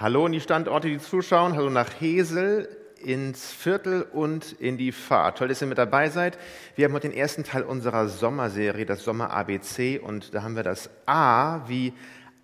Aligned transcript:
Hallo 0.00 0.26
in 0.26 0.30
die 0.32 0.40
Standorte, 0.40 0.86
die 0.86 1.00
zuschauen. 1.00 1.56
Hallo 1.56 1.70
nach 1.70 1.90
Hesel, 2.00 2.68
ins 3.02 3.50
Viertel 3.50 4.02
und 4.02 4.52
in 4.60 4.78
die 4.78 4.92
Fahrt. 4.92 5.38
Toll, 5.38 5.48
dass 5.48 5.60
ihr 5.60 5.66
mit 5.66 5.76
dabei 5.76 6.08
seid. 6.08 6.38
Wir 6.76 6.84
haben 6.84 6.92
heute 6.92 7.08
den 7.08 7.18
ersten 7.18 7.42
Teil 7.42 7.64
unserer 7.64 8.06
Sommerserie, 8.06 8.86
das 8.86 9.02
Sommer 9.02 9.32
ABC. 9.32 9.98
Und 9.98 10.34
da 10.34 10.44
haben 10.44 10.54
wir 10.54 10.62
das 10.62 10.88
A 11.06 11.66
wie 11.66 11.94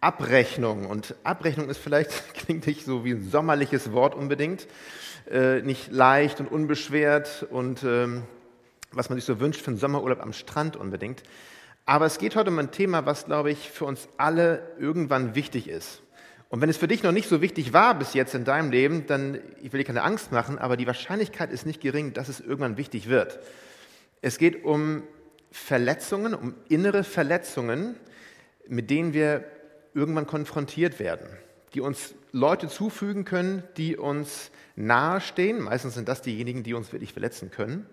Abrechnung. 0.01 0.87
Und 0.87 1.15
Abrechnung 1.23 1.69
ist 1.69 1.79
vielleicht, 1.79 2.35
klingt 2.35 2.67
nicht 2.67 2.85
so 2.85 3.05
wie 3.05 3.13
ein 3.13 3.31
sommerliches 3.31 3.93
Wort 3.93 4.17
unbedingt. 4.17 4.67
Äh, 5.31 5.61
nicht 5.61 5.93
leicht 5.93 6.41
und 6.41 6.51
unbeschwert 6.51 7.47
und 7.51 7.85
ähm, 7.85 8.25
was 8.91 9.11
man 9.11 9.19
sich 9.19 9.27
so 9.27 9.39
wünscht 9.39 9.61
für 9.61 9.71
einen 9.71 9.79
Sommerurlaub 9.79 10.21
am 10.21 10.33
Strand 10.33 10.75
unbedingt. 10.75 11.23
Aber 11.87 12.07
es 12.07 12.19
geht 12.19 12.35
heute 12.35 12.51
um 12.51 12.59
ein 12.59 12.73
Thema, 12.73 13.07
was, 13.07 13.27
glaube 13.27 13.53
ich, 13.53 13.71
für 13.71 13.85
uns 13.85 14.09
alle 14.17 14.73
irgendwann 14.81 15.37
wichtig 15.37 15.69
ist. 15.69 16.01
Und 16.55 16.61
wenn 16.61 16.71
es 16.71 16.77
für 16.77 16.87
dich 16.87 17.03
noch 17.03 17.11
nicht 17.11 17.29
so 17.29 17.43
wichtig 17.43 17.73
war 17.73 17.99
bis 17.99 18.15
jetzt 18.15 18.33
in 18.33 18.45
deinem 18.45 18.71
Leben, 18.71 19.09
dann, 19.09 19.41
ich 19.61 19.73
will 19.73 19.79
dir 19.79 19.87
keine 19.87 20.05
Angst 20.05 20.31
machen, 20.31 20.57
aber 20.57 20.77
die 20.77 20.87
Wahrscheinlichkeit 20.87 21.51
ist 21.51 21.67
nicht 21.67 21.81
gering, 21.81 22.13
dass 22.13 22.29
es 22.29 22.39
irgendwann 22.39 22.77
wichtig 22.77 23.09
wird. 23.09 23.41
Es 24.23 24.39
geht 24.39 24.65
um 24.65 25.03
Verletzungen, 25.51 26.33
um 26.33 26.55
innere 26.69 27.03
Verletzungen, 27.03 27.97
mit 28.69 28.89
denen 28.89 29.13
wir 29.13 29.43
irgendwann 29.95 30.29
konfrontiert 30.29 31.01
werden, 31.01 31.27
die 31.75 31.81
uns 31.81 32.15
Leute 32.31 32.69
zufügen 32.69 33.25
können, 33.25 33.65
die 33.77 33.97
uns 33.97 34.53
nahestehen. 34.77 35.61
Meistens 35.61 35.95
sind 35.95 36.09
das 36.09 36.23
diejenigen, 36.23 36.63
die 36.63 36.75
uns 36.75 36.93
wirklich 36.93 37.13
verletzen 37.13 37.51
können. 37.51 37.85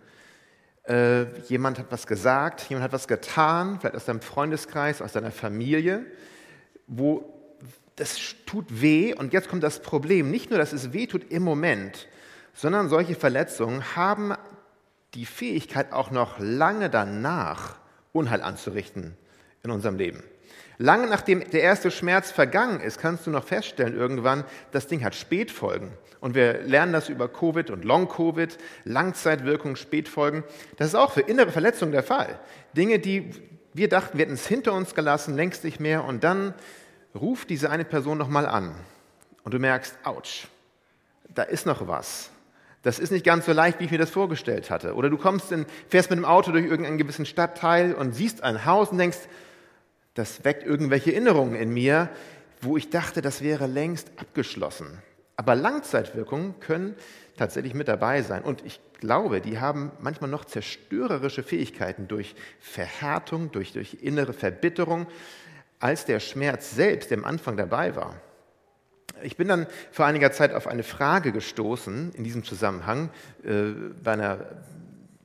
Äh, 0.84 1.24
jemand 1.48 1.80
hat 1.80 1.88
was 1.90 2.06
gesagt, 2.06 2.70
jemand 2.70 2.84
hat 2.84 2.94
was 2.94 3.08
getan, 3.08 3.80
vielleicht 3.80 3.96
aus 3.96 4.06
deinem 4.06 4.22
Freundeskreis, 4.22 5.02
aus 5.02 5.14
deiner 5.14 5.32
Familie, 5.32 6.06
wo 6.86 7.41
das 7.96 8.20
tut 8.46 8.82
weh 8.82 9.14
und 9.14 9.34
jetzt 9.34 9.50
kommt 9.50 9.64
das 9.64 9.82
Problem. 9.82 10.32
Nicht 10.32 10.50
nur, 10.50 10.60
dass 10.60 10.74
es 10.74 10.94
weh 10.94 11.08
tut 11.08 11.32
im 11.32 11.44
Moment, 11.44 12.08
sondern 12.54 12.90
solche 12.90 13.16
Verletzungen 13.16 13.96
haben 13.96 14.34
die 15.14 15.26
Fähigkeit 15.26 15.92
auch 15.92 16.12
noch 16.12 16.40
lange 16.40 16.90
danach 16.90 17.76
Unheil 18.14 18.42
anzurichten 18.42 19.18
in 19.64 19.72
unserem 19.72 19.98
Leben. 19.98 20.24
Lange 20.78 21.08
nachdem 21.08 21.48
der 21.52 21.62
erste 21.62 21.92
Schmerz 21.92 22.32
vergangen 22.32 22.80
ist, 22.80 22.98
kannst 22.98 23.28
du 23.28 23.32
noch 23.32 23.44
feststellen 23.44 23.96
irgendwann, 23.96 24.46
das 24.72 24.88
Ding 24.88 25.04
hat 25.04 25.14
Spätfolgen. 25.14 25.92
Und 26.22 26.34
wir 26.34 26.62
lernen 26.64 26.92
das 26.92 27.10
über 27.10 27.28
Covid 27.28 27.70
und 27.70 27.86
Long-Covid, 27.86 28.58
Langzeitwirkungen, 28.86 29.76
Spätfolgen. 29.76 30.44
Das 30.78 30.88
ist 30.88 30.96
auch 30.96 31.12
für 31.12 31.22
innere 31.22 31.52
Verletzungen 31.52 31.92
der 31.92 32.04
Fall. 32.04 32.40
Dinge, 32.76 33.00
die 33.00 33.32
wir 33.74 33.90
dachten, 33.90 34.18
wir 34.18 34.26
hätten 34.26 34.34
es 34.34 34.48
hinter 34.48 34.74
uns 34.74 34.96
gelassen, 34.96 35.36
längst 35.36 35.64
nicht 35.64 35.80
mehr. 35.80 36.04
Und 36.04 36.24
dann 36.24 36.54
ruf 37.16 37.46
diese 37.46 37.70
eine 37.70 37.86
Person 37.86 38.18
nochmal 38.18 38.46
an 38.46 38.76
und 39.44 39.54
du 39.54 39.60
merkst, 39.60 39.96
ouch, 40.04 40.48
da 41.30 41.44
ist 41.44 41.66
noch 41.66 41.88
was. 41.88 42.30
Das 42.84 42.98
ist 42.98 43.12
nicht 43.12 43.26
ganz 43.26 43.46
so 43.46 43.54
leicht, 43.54 43.80
wie 43.80 43.86
ich 43.86 43.92
mir 43.92 44.00
das 44.00 44.10
vorgestellt 44.10 44.72
hatte. 44.72 44.96
Oder 44.96 45.10
du 45.10 45.18
kommst 45.18 45.52
in, 45.52 45.66
fährst 45.90 46.10
mit 46.10 46.18
dem 46.18 46.26
Auto 46.26 46.52
durch 46.52 46.66
irgendeinen 46.66 46.98
gewissen 46.98 47.26
Stadtteil 47.26 47.94
und 47.94 48.14
siehst 48.14 48.44
ein 48.44 48.66
Haus 48.66 48.90
und 48.90 48.98
denkst, 48.98 49.20
das 50.16 50.44
weckt 50.44 50.66
irgendwelche 50.66 51.12
Erinnerungen 51.12 51.56
in 51.56 51.72
mir, 51.74 52.10
wo 52.60 52.78
ich 52.78 52.90
dachte, 52.90 53.22
das 53.22 53.42
wäre 53.42 53.68
längst 53.68 54.12
abgeschlossen. 54.18 55.02
Aber 55.36 55.56
Langzeitwirkungen 55.56 56.60
können 56.60 56.96
tatsächlich 57.38 57.74
mit 57.74 57.88
dabei 57.88 58.22
sein. 58.24 58.44
Und 58.44 58.66
ich 58.66 58.80
glaube, 59.00 59.42
die 59.42 59.60
haben 59.60 59.92
manchmal 60.00 60.30
noch 60.30 60.46
zerstörerische 60.46 61.44
Fähigkeiten 61.44 62.08
durch 62.08 62.36
Verhärtung, 62.60 63.52
durch, 63.52 63.74
durch 63.74 63.98
innere 64.02 64.34
Verbitterung, 64.34 65.08
als 65.82 66.06
der 66.06 66.20
Schmerz 66.20 66.72
selbst 66.72 67.12
am 67.12 67.26
Anfang 67.26 67.58
dabei 67.58 67.96
war. 67.96 68.16
Ich 69.24 69.38
bin 69.38 69.48
dann 69.48 69.68
vor 69.92 70.06
einiger 70.06 70.32
Zeit 70.32 70.54
auf 70.54 70.68
eine 70.68 70.84
Frage 70.84 71.32
gestoßen 71.32 72.14
in 72.14 72.24
diesem 72.24 72.44
Zusammenhang 72.44 73.10
äh, 73.44 73.72
bei 74.04 74.14
einer, 74.14 74.40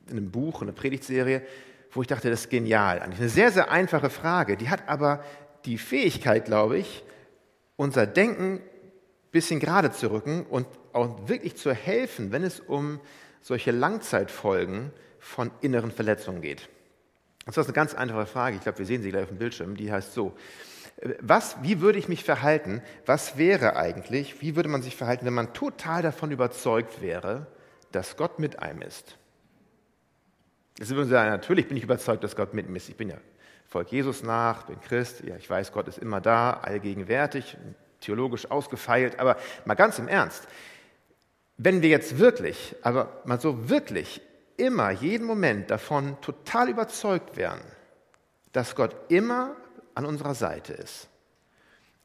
in 0.07 0.17
einem 0.17 0.31
Buch, 0.31 0.61
einer 0.61 0.71
Predigtserie, 0.71 1.41
wo 1.91 2.01
ich 2.01 2.07
dachte, 2.07 2.29
das 2.29 2.41
ist 2.41 2.49
genial. 2.49 2.99
Eine 2.99 3.29
sehr, 3.29 3.51
sehr 3.51 3.71
einfache 3.71 4.09
Frage. 4.09 4.57
Die 4.57 4.69
hat 4.69 4.87
aber 4.87 5.23
die 5.65 5.77
Fähigkeit, 5.77 6.45
glaube 6.45 6.77
ich, 6.77 7.03
unser 7.75 8.05
Denken 8.05 8.55
ein 8.55 8.61
bisschen 9.31 9.59
gerade 9.59 9.91
zu 9.91 10.11
rücken 10.11 10.45
und 10.45 10.67
auch 10.93 11.27
wirklich 11.27 11.55
zu 11.55 11.73
helfen, 11.73 12.31
wenn 12.31 12.43
es 12.43 12.59
um 12.59 12.99
solche 13.41 13.71
Langzeitfolgen 13.71 14.91
von 15.19 15.51
inneren 15.61 15.91
Verletzungen 15.91 16.41
geht. 16.41 16.69
Das 17.47 17.57
ist 17.57 17.65
eine 17.65 17.73
ganz 17.73 17.93
einfache 17.93 18.25
Frage. 18.25 18.57
Ich 18.57 18.61
glaube, 18.61 18.77
wir 18.77 18.85
sehen 18.85 19.01
sie 19.01 19.09
gleich 19.09 19.23
auf 19.23 19.29
dem 19.29 19.37
Bildschirm. 19.37 19.75
Die 19.75 19.91
heißt 19.91 20.13
so. 20.13 20.35
Was, 21.21 21.61
wie 21.61 21.79
würde 21.79 21.99
ich 21.99 22.09
mich 22.09 22.23
verhalten? 22.23 22.81
Was 23.05 23.37
wäre 23.37 23.75
eigentlich, 23.75 24.41
wie 24.41 24.55
würde 24.55 24.67
man 24.67 24.81
sich 24.81 24.95
verhalten, 24.95 25.25
wenn 25.25 25.33
man 25.33 25.53
total 25.53 26.01
davon 26.01 26.31
überzeugt 26.31 27.01
wäre, 27.01 27.45
dass 27.91 28.17
Gott 28.17 28.39
mit 28.39 28.59
einem 28.59 28.81
ist? 28.81 29.17
Jetzt 30.79 30.89
würden 30.89 31.09
sagen, 31.09 31.29
natürlich 31.29 31.67
bin 31.67 31.77
ich 31.77 31.83
überzeugt, 31.83 32.23
dass 32.23 32.35
Gott 32.35 32.53
mit 32.53 32.67
mir 32.67 32.77
ist. 32.77 32.89
Ich 32.89 32.97
bin 32.97 33.09
ja 33.09 33.17
Volk 33.67 33.91
Jesus 33.91 34.23
nach, 34.23 34.63
bin 34.63 34.79
Christ, 34.81 35.23
ja, 35.23 35.35
ich 35.35 35.49
weiß, 35.49 35.71
Gott 35.71 35.87
ist 35.87 35.97
immer 35.99 36.21
da, 36.21 36.53
allgegenwärtig, 36.53 37.57
theologisch 37.99 38.49
ausgefeilt, 38.49 39.19
aber 39.19 39.37
mal 39.65 39.75
ganz 39.75 39.99
im 39.99 40.07
Ernst. 40.07 40.47
Wenn 41.57 41.81
wir 41.81 41.89
jetzt 41.89 42.17
wirklich, 42.17 42.75
aber 42.81 43.21
mal 43.25 43.39
so 43.39 43.69
wirklich 43.69 44.21
immer, 44.57 44.91
jeden 44.91 45.25
Moment 45.25 45.71
davon 45.71 46.19
total 46.21 46.69
überzeugt 46.69 47.37
wären, 47.37 47.61
dass 48.51 48.75
Gott 48.75 48.95
immer 49.09 49.55
an 49.95 50.05
unserer 50.05 50.35
Seite 50.35 50.73
ist. 50.73 51.07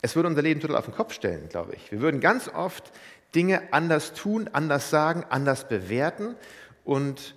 Es 0.02 0.16
würde 0.16 0.28
unser 0.28 0.42
Leben 0.42 0.60
total 0.60 0.76
auf 0.76 0.84
den 0.84 0.94
Kopf 0.94 1.12
stellen, 1.12 1.48
glaube 1.48 1.74
ich. 1.74 1.92
Wir 1.92 2.00
würden 2.00 2.20
ganz 2.20 2.48
oft 2.48 2.92
Dinge 3.34 3.72
anders 3.72 4.12
tun, 4.14 4.48
anders 4.52 4.90
sagen, 4.90 5.24
anders 5.28 5.68
bewerten 5.68 6.36
und 6.84 7.34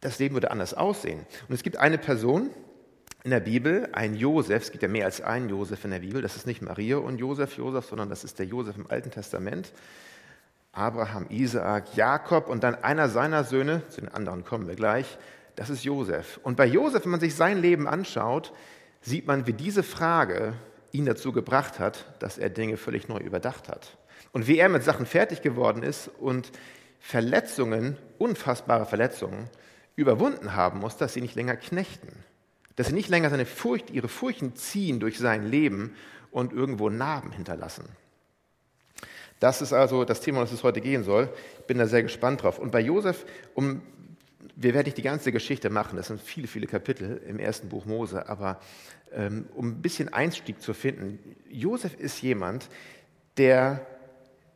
das 0.00 0.18
Leben 0.18 0.34
würde 0.34 0.50
anders 0.50 0.74
aussehen. 0.74 1.26
Und 1.48 1.54
es 1.54 1.62
gibt 1.62 1.76
eine 1.76 1.98
Person 1.98 2.50
in 3.24 3.30
der 3.30 3.40
Bibel, 3.40 3.88
ein 3.92 4.14
Josef, 4.14 4.62
es 4.62 4.70
gibt 4.70 4.82
ja 4.82 4.88
mehr 4.88 5.04
als 5.04 5.20
einen 5.20 5.48
Josef 5.48 5.84
in 5.84 5.90
der 5.90 6.00
Bibel, 6.00 6.22
das 6.22 6.36
ist 6.36 6.46
nicht 6.46 6.62
Maria 6.62 6.98
und 6.98 7.18
Josef, 7.18 7.56
Josef, 7.56 7.86
sondern 7.86 8.08
das 8.08 8.24
ist 8.24 8.38
der 8.38 8.46
Josef 8.46 8.76
im 8.76 8.90
Alten 8.90 9.10
Testament. 9.10 9.72
Abraham, 10.72 11.26
Isaak, 11.30 11.96
Jakob 11.96 12.48
und 12.48 12.62
dann 12.62 12.76
einer 12.76 13.08
seiner 13.08 13.44
Söhne, 13.44 13.82
zu 13.88 14.00
den 14.00 14.12
anderen 14.12 14.44
kommen 14.44 14.68
wir 14.68 14.76
gleich, 14.76 15.18
das 15.56 15.70
ist 15.70 15.84
Josef. 15.84 16.38
Und 16.42 16.56
bei 16.56 16.66
Josef, 16.66 17.04
wenn 17.04 17.10
man 17.10 17.20
sich 17.20 17.34
sein 17.34 17.58
Leben 17.58 17.88
anschaut, 17.88 18.52
sieht 19.00 19.26
man, 19.26 19.46
wie 19.46 19.52
diese 19.52 19.82
Frage 19.82 20.54
ihn 20.92 21.04
dazu 21.04 21.32
gebracht 21.32 21.78
hat, 21.78 22.06
dass 22.20 22.38
er 22.38 22.50
Dinge 22.50 22.76
völlig 22.76 23.08
neu 23.08 23.18
überdacht 23.18 23.68
hat. 23.68 23.96
Und 24.32 24.46
wie 24.46 24.58
er 24.58 24.68
mit 24.68 24.84
Sachen 24.84 25.06
fertig 25.06 25.42
geworden 25.42 25.82
ist 25.82 26.08
und 26.20 26.52
Verletzungen, 27.00 27.96
unfassbare 28.18 28.86
Verletzungen, 28.86 29.48
überwunden 29.96 30.54
haben 30.54 30.80
muss, 30.80 30.96
dass 30.96 31.14
sie 31.14 31.20
nicht 31.20 31.34
länger 31.34 31.56
knechten. 31.56 32.24
Dass 32.76 32.88
sie 32.88 32.94
nicht 32.94 33.08
länger 33.08 33.30
seine 33.30 33.46
Furcht, 33.46 33.90
ihre 33.90 34.08
Furchen 34.08 34.54
ziehen 34.54 35.00
durch 35.00 35.18
sein 35.18 35.50
Leben 35.50 35.96
und 36.30 36.52
irgendwo 36.52 36.88
Narben 36.88 37.32
hinterlassen. 37.32 37.84
Das 39.40 39.62
ist 39.62 39.72
also 39.72 40.04
das 40.04 40.20
Thema, 40.20 40.38
um 40.38 40.44
das 40.44 40.52
es 40.52 40.64
heute 40.64 40.80
gehen 40.80 41.04
soll. 41.04 41.28
Ich 41.60 41.66
bin 41.66 41.78
da 41.78 41.86
sehr 41.86 42.02
gespannt 42.02 42.42
drauf. 42.42 42.58
Und 42.58 42.72
bei 42.72 42.80
Josef, 42.80 43.24
um, 43.54 43.82
wir 44.56 44.74
werden 44.74 44.86
nicht 44.86 44.98
die 44.98 45.02
ganze 45.02 45.30
Geschichte 45.30 45.70
machen, 45.70 45.96
das 45.96 46.08
sind 46.08 46.20
viele, 46.20 46.48
viele 46.48 46.66
Kapitel 46.66 47.20
im 47.28 47.38
ersten 47.38 47.68
Buch 47.68 47.84
Mose, 47.84 48.28
aber 48.28 48.60
ähm, 49.12 49.46
um 49.54 49.68
ein 49.68 49.82
bisschen 49.82 50.12
Einstieg 50.12 50.60
zu 50.60 50.74
finden, 50.74 51.18
Josef 51.48 51.94
ist 51.94 52.20
jemand, 52.20 52.68
der 53.36 53.86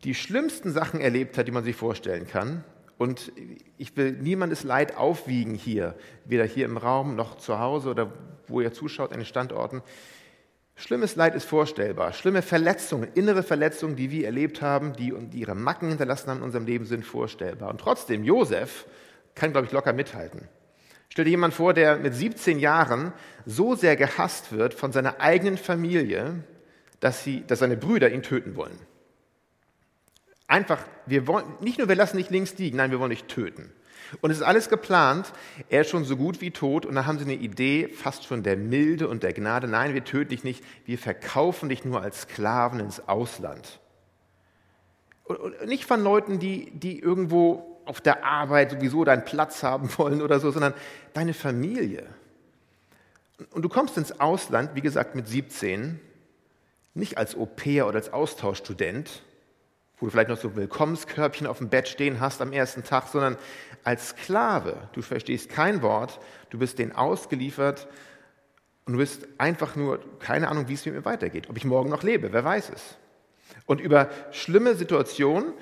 die 0.05 0.15
schlimmsten 0.15 0.73
Sachen 0.73 1.01
erlebt 1.01 1.39
hat, 1.39 1.47
die 1.47 1.53
man 1.53 1.65
sich 1.65 1.77
vorstellen 1.77 2.27
kann. 2.27 2.65
Und 2.99 3.33
ich 3.79 3.97
will 3.97 4.13
niemandes 4.13 4.65
Leid 4.65 4.97
aufwiegen 4.97 5.55
hier, 5.55 5.95
weder 6.25 6.45
hier 6.45 6.65
im 6.65 6.77
Raum 6.77 7.17
noch 7.17 7.37
zu 7.37 7.59
Hause 7.59 7.91
oder 7.91 8.13
wo 8.49 8.61
ihr 8.61 8.73
zuschaut 8.73 9.13
an 9.13 9.19
den 9.19 9.27
Standorten. 9.27 9.83
Schlimmes 10.75 11.17
Leid 11.17 11.35
ist 11.35 11.45
vorstellbar. 11.45 12.13
Schlimme 12.13 12.43
Verletzungen, 12.43 13.09
innere 13.15 13.43
Verletzungen, 13.43 13.97
die 13.97 14.11
wir 14.11 14.27
erlebt 14.27 14.63
haben, 14.63 14.95
die, 14.95 15.13
die 15.29 15.41
ihre 15.41 15.55
Macken 15.55 15.91
hinterlassen 15.91 16.31
haben 16.31 16.39
in 16.39 16.45
unserem 16.45 16.67
Leben, 16.67 16.87
sind 16.87 17.05
vorstellbar. 17.05 17.71
Und 17.71 17.81
trotzdem, 17.81 18.25
Josef 18.25 18.87
kann, 19.35 19.53
glaube 19.53 19.67
ich, 19.67 19.73
locker 19.73 19.93
mithalten. 19.93 20.49
Stell 21.09 21.27
dir 21.27 21.33
jemand 21.33 21.53
vor, 21.53 21.75
der 21.75 21.99
mit 21.99 22.15
17 22.15 22.59
Jahren 22.59 23.13
so 23.45 23.75
sehr 23.75 23.97
gehasst 23.97 24.53
wird 24.53 24.73
von 24.73 24.93
seiner 24.93 25.21
eigenen 25.21 25.59
Familie, 25.59 26.43
dass, 27.01 27.23
sie, 27.23 27.45
dass 27.47 27.59
seine 27.59 27.77
Brüder 27.77 28.11
ihn 28.11 28.23
töten 28.23 28.57
wollen. 28.57 28.79
Einfach, 30.47 30.79
wir 31.07 31.27
wollen, 31.27 31.45
nicht 31.61 31.79
nur 31.79 31.89
wir 31.89 31.97
lassen 31.97 32.17
nicht 32.17 32.31
links 32.31 32.57
liegen, 32.59 32.79
nein, 32.79 32.91
wir 32.91 32.99
wollen 32.99 33.11
dich 33.11 33.25
töten. 33.25 33.73
Und 34.21 34.31
es 34.31 34.39
ist 34.39 34.43
alles 34.43 34.69
geplant. 34.69 35.33
Er 35.69 35.83
ist 35.83 35.91
schon 35.91 36.05
so 36.05 36.17
gut 36.17 36.41
wie 36.41 36.51
tot. 36.51 36.85
Und 36.85 36.95
dann 36.95 37.07
haben 37.07 37.19
sie 37.19 37.25
eine 37.25 37.35
Idee, 37.35 37.89
fast 37.89 38.25
schon 38.25 38.43
der 38.43 38.57
Milde 38.57 39.09
und 39.09 39.23
der 39.23 39.33
Gnade. 39.33 39.69
Nein, 39.69 39.95
wir 39.95 40.05
töten 40.05 40.31
dich 40.31 40.45
nicht. 40.45 40.63
Wir 40.85 40.99
verkaufen 40.99 41.69
dich 41.69 41.85
nur 41.85 42.03
als 42.03 42.23
Sklaven 42.23 42.81
ins 42.81 43.09
Ausland. 43.09 43.81
Und 45.25 45.67
nicht 45.67 45.85
von 45.87 46.03
Leuten, 46.03 46.39
die, 46.39 46.71
die 46.73 46.99
irgendwo 46.99 47.81
auf 47.85 48.01
der 48.01 48.25
Arbeit 48.25 48.73
sowieso 48.73 49.05
deinen 49.05 49.25
Platz 49.25 49.63
haben 49.63 49.89
wollen 49.99 50.23
oder 50.23 50.41
so, 50.41 50.51
sondern 50.51 50.75
deine 51.15 51.35
Familie. 51.35 52.07
Und 53.51 53.63
du 53.63 53.69
kommst 53.69 53.97
ins 53.97 54.21
Ausland, 54.21 54.71
wie 54.75 54.83
gesagt, 54.83 55.15
mit 55.15 55.27
17, 55.27 55.99
nicht 56.95 57.19
als 57.19 57.35
Au 57.35 57.47
pair 57.47 57.87
oder 57.87 57.97
als 57.97 58.13
Austauschstudent, 58.13 59.23
wo 60.03 60.07
du 60.07 60.11
vielleicht 60.11 60.31
noch 60.31 60.37
so 60.37 60.57
Willkommenskörbchen 60.57 61.47
auf 61.47 61.59
dem 61.59 61.69
Bett 61.69 61.87
stehen 61.87 62.19
hast 62.19 62.43
am 62.43 62.53
ersten 62.53 62.83
Tag, 62.83 63.07
sondern 63.07 63.37
als 63.85 64.09
Sklave. 64.09 64.89
Du 64.95 65.01
verstehst 65.01 65.49
kein 65.49 65.81
Wort, 65.81 66.19
du 66.51 66.59
bist 66.59 66.81
denen 66.81 66.91
ausgeliefert 66.91 67.87
und 68.85 68.95
du 68.95 68.99
bist 68.99 69.29
einfach 69.39 69.77
nur, 69.77 70.01
keine 70.19 70.49
Ahnung, 70.49 70.67
wie 70.67 70.75
es 70.75 70.85
mit 70.85 70.97
mir 70.97 71.05
weitergeht, 71.05 71.49
ob 71.49 71.57
ich 71.57 71.65
morgen 71.65 71.89
noch 71.89 72.03
lebe, 72.03 72.33
wer 72.33 72.43
weiß 72.43 72.71
es. 72.71 72.97
Und 73.67 73.81
über 73.81 74.11
schlimme 74.33 74.75
Situationen, 74.75 75.53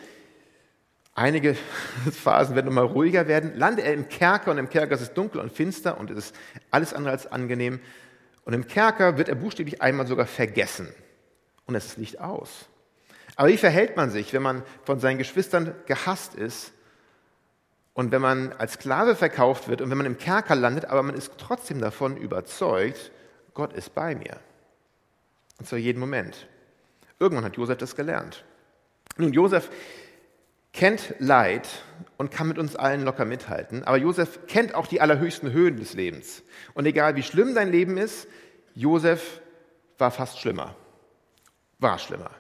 einige 1.15 1.55
Phasen 2.11 2.55
werden 2.55 2.69
nochmal 2.69 2.87
ruhiger 2.87 3.29
werden, 3.29 3.59
landet 3.59 3.85
er 3.85 3.93
im 3.93 4.09
Kerker 4.09 4.53
und 4.53 4.59
im 4.59 4.71
Kerker 4.71 4.95
ist 4.95 5.03
es 5.03 5.13
dunkel 5.13 5.43
und 5.43 5.53
finster 5.53 6.01
und 6.01 6.11
es 6.11 6.17
ist 6.17 6.37
alles 6.71 6.95
andere 6.95 7.13
als 7.13 7.27
angenehm. 7.27 7.79
Und 8.47 8.55
im 8.55 8.67
Kerker 8.67 9.19
wird 9.19 9.29
er 9.29 9.35
buchstäblich 9.35 9.83
einmal 9.83 10.07
sogar 10.07 10.25
vergessen 10.25 10.89
und 11.67 11.75
es 11.75 11.85
ist 11.85 11.99
Licht 11.99 12.21
aus. 12.23 12.71
Aber 13.37 13.49
wie 13.49 13.57
verhält 13.57 13.97
man 13.97 14.11
sich, 14.11 14.33
wenn 14.33 14.43
man 14.43 14.63
von 14.85 15.01
seinen 15.01 15.19
Geschwistern 15.19 15.75
gehasst 15.87 16.35
ist 16.35 16.73
und 17.95 18.13
wenn 18.13 18.23
man 18.23 18.53
als 18.55 18.75
Sklave 18.75 19.15
verkauft 19.15 19.69
wird 19.69 19.81
und 19.81 19.91
wenn 19.91 19.99
man 19.99 20.07
im 20.07 20.19
Kerker 20.19 20.55
landet, 20.55 20.87
aber 20.87 21.03
man 21.03 21.15
ist 21.15 21.33
trotzdem 21.39 21.81
davon 21.81 22.17
überzeugt, 22.17 23.13
Gott 23.55 23.73
ist 23.73 23.95
bei 23.95 24.15
mir. 24.15 24.41
Und 25.59 25.67
zwar 25.67 25.79
jeden 25.79 26.01
Moment. 26.01 26.47
Irgendwann 27.19 27.45
hat 27.45 27.57
Josef 27.57 27.79
das 27.79 27.97
gelernt. 27.97 28.45
Nun, 29.17 29.33
Josef 29.33 29.71
kennt 30.73 31.15
Leid 31.19 31.69
und 32.17 32.31
kann 32.31 32.49
mit 32.49 32.59
uns 32.59 32.77
allen 32.77 33.05
locker 33.05 33.25
mithalten, 33.25 33.85
aber 33.85 33.97
Josef 33.97 34.47
kennt 34.47 34.75
auch 34.75 34.87
die 34.87 35.01
allerhöchsten 35.01 35.53
Höhen 35.53 35.77
des 35.77 35.95
Lebens. 35.95 36.43
Und 36.75 36.87
egal 36.87 37.17
wie 37.17 37.23
schlimm 37.23 37.55
dein 37.55 37.71
Leben 37.71 37.99
ist, 37.99 38.29
Josef 38.75 39.41
war 39.99 40.11
fast 40.11 40.39
schlimmer. 40.39 40.77
War 41.79 41.99
schlimmer. 41.99 42.31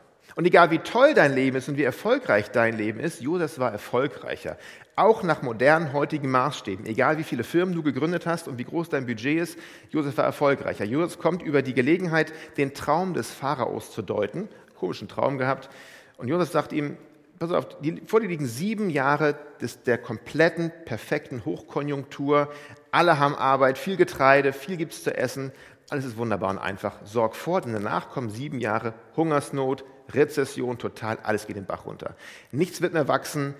Und 0.40 0.46
egal 0.46 0.70
wie 0.70 0.78
toll 0.78 1.12
dein 1.12 1.34
Leben 1.34 1.58
ist 1.58 1.68
und 1.68 1.76
wie 1.76 1.82
erfolgreich 1.82 2.50
dein 2.50 2.78
Leben 2.78 2.98
ist, 2.98 3.20
Josef 3.20 3.58
war 3.58 3.72
erfolgreicher. 3.72 4.56
Auch 4.96 5.22
nach 5.22 5.42
modernen 5.42 5.92
heutigen 5.92 6.30
Maßstäben. 6.30 6.86
Egal 6.86 7.18
wie 7.18 7.24
viele 7.24 7.44
Firmen 7.44 7.74
du 7.74 7.82
gegründet 7.82 8.24
hast 8.24 8.48
und 8.48 8.56
wie 8.56 8.64
groß 8.64 8.88
dein 8.88 9.04
Budget 9.04 9.38
ist, 9.38 9.58
Josef 9.90 10.16
war 10.16 10.24
erfolgreicher. 10.24 10.86
Josef 10.86 11.18
kommt 11.18 11.42
über 11.42 11.60
die 11.60 11.74
Gelegenheit, 11.74 12.32
den 12.56 12.72
Traum 12.72 13.12
des 13.12 13.30
Pharaos 13.30 13.92
zu 13.92 14.00
deuten. 14.00 14.48
Komischen 14.76 15.08
Traum 15.08 15.36
gehabt. 15.36 15.68
Und 16.16 16.28
Josef 16.28 16.50
sagt 16.50 16.72
ihm, 16.72 16.96
pass 17.38 17.52
auf, 17.52 17.78
die, 17.80 18.00
vor 18.06 18.20
dir 18.20 18.28
liegen 18.28 18.46
sieben 18.46 18.88
Jahre 18.88 19.36
des, 19.60 19.82
der 19.82 19.98
kompletten, 19.98 20.72
perfekten 20.86 21.44
Hochkonjunktur. 21.44 22.50
Alle 22.92 23.18
haben 23.18 23.34
Arbeit, 23.34 23.76
viel 23.76 23.98
Getreide, 23.98 24.54
viel 24.54 24.78
gibt 24.78 24.94
es 24.94 25.04
zu 25.04 25.14
essen. 25.14 25.52
Alles 25.90 26.04
ist 26.04 26.16
wunderbar 26.16 26.50
und 26.50 26.58
einfach. 26.58 27.04
Sorg 27.04 27.34
vor, 27.34 27.60
denn 27.60 27.72
danach 27.72 28.10
kommen 28.10 28.30
sieben 28.30 28.60
Jahre 28.60 28.94
Hungersnot, 29.16 29.84
Rezession, 30.12 30.78
total, 30.78 31.18
alles 31.24 31.48
geht 31.48 31.56
den 31.56 31.66
Bach 31.66 31.84
runter. 31.84 32.14
Nichts 32.52 32.80
wird 32.80 32.92
mehr 32.92 33.08
wachsen, 33.08 33.54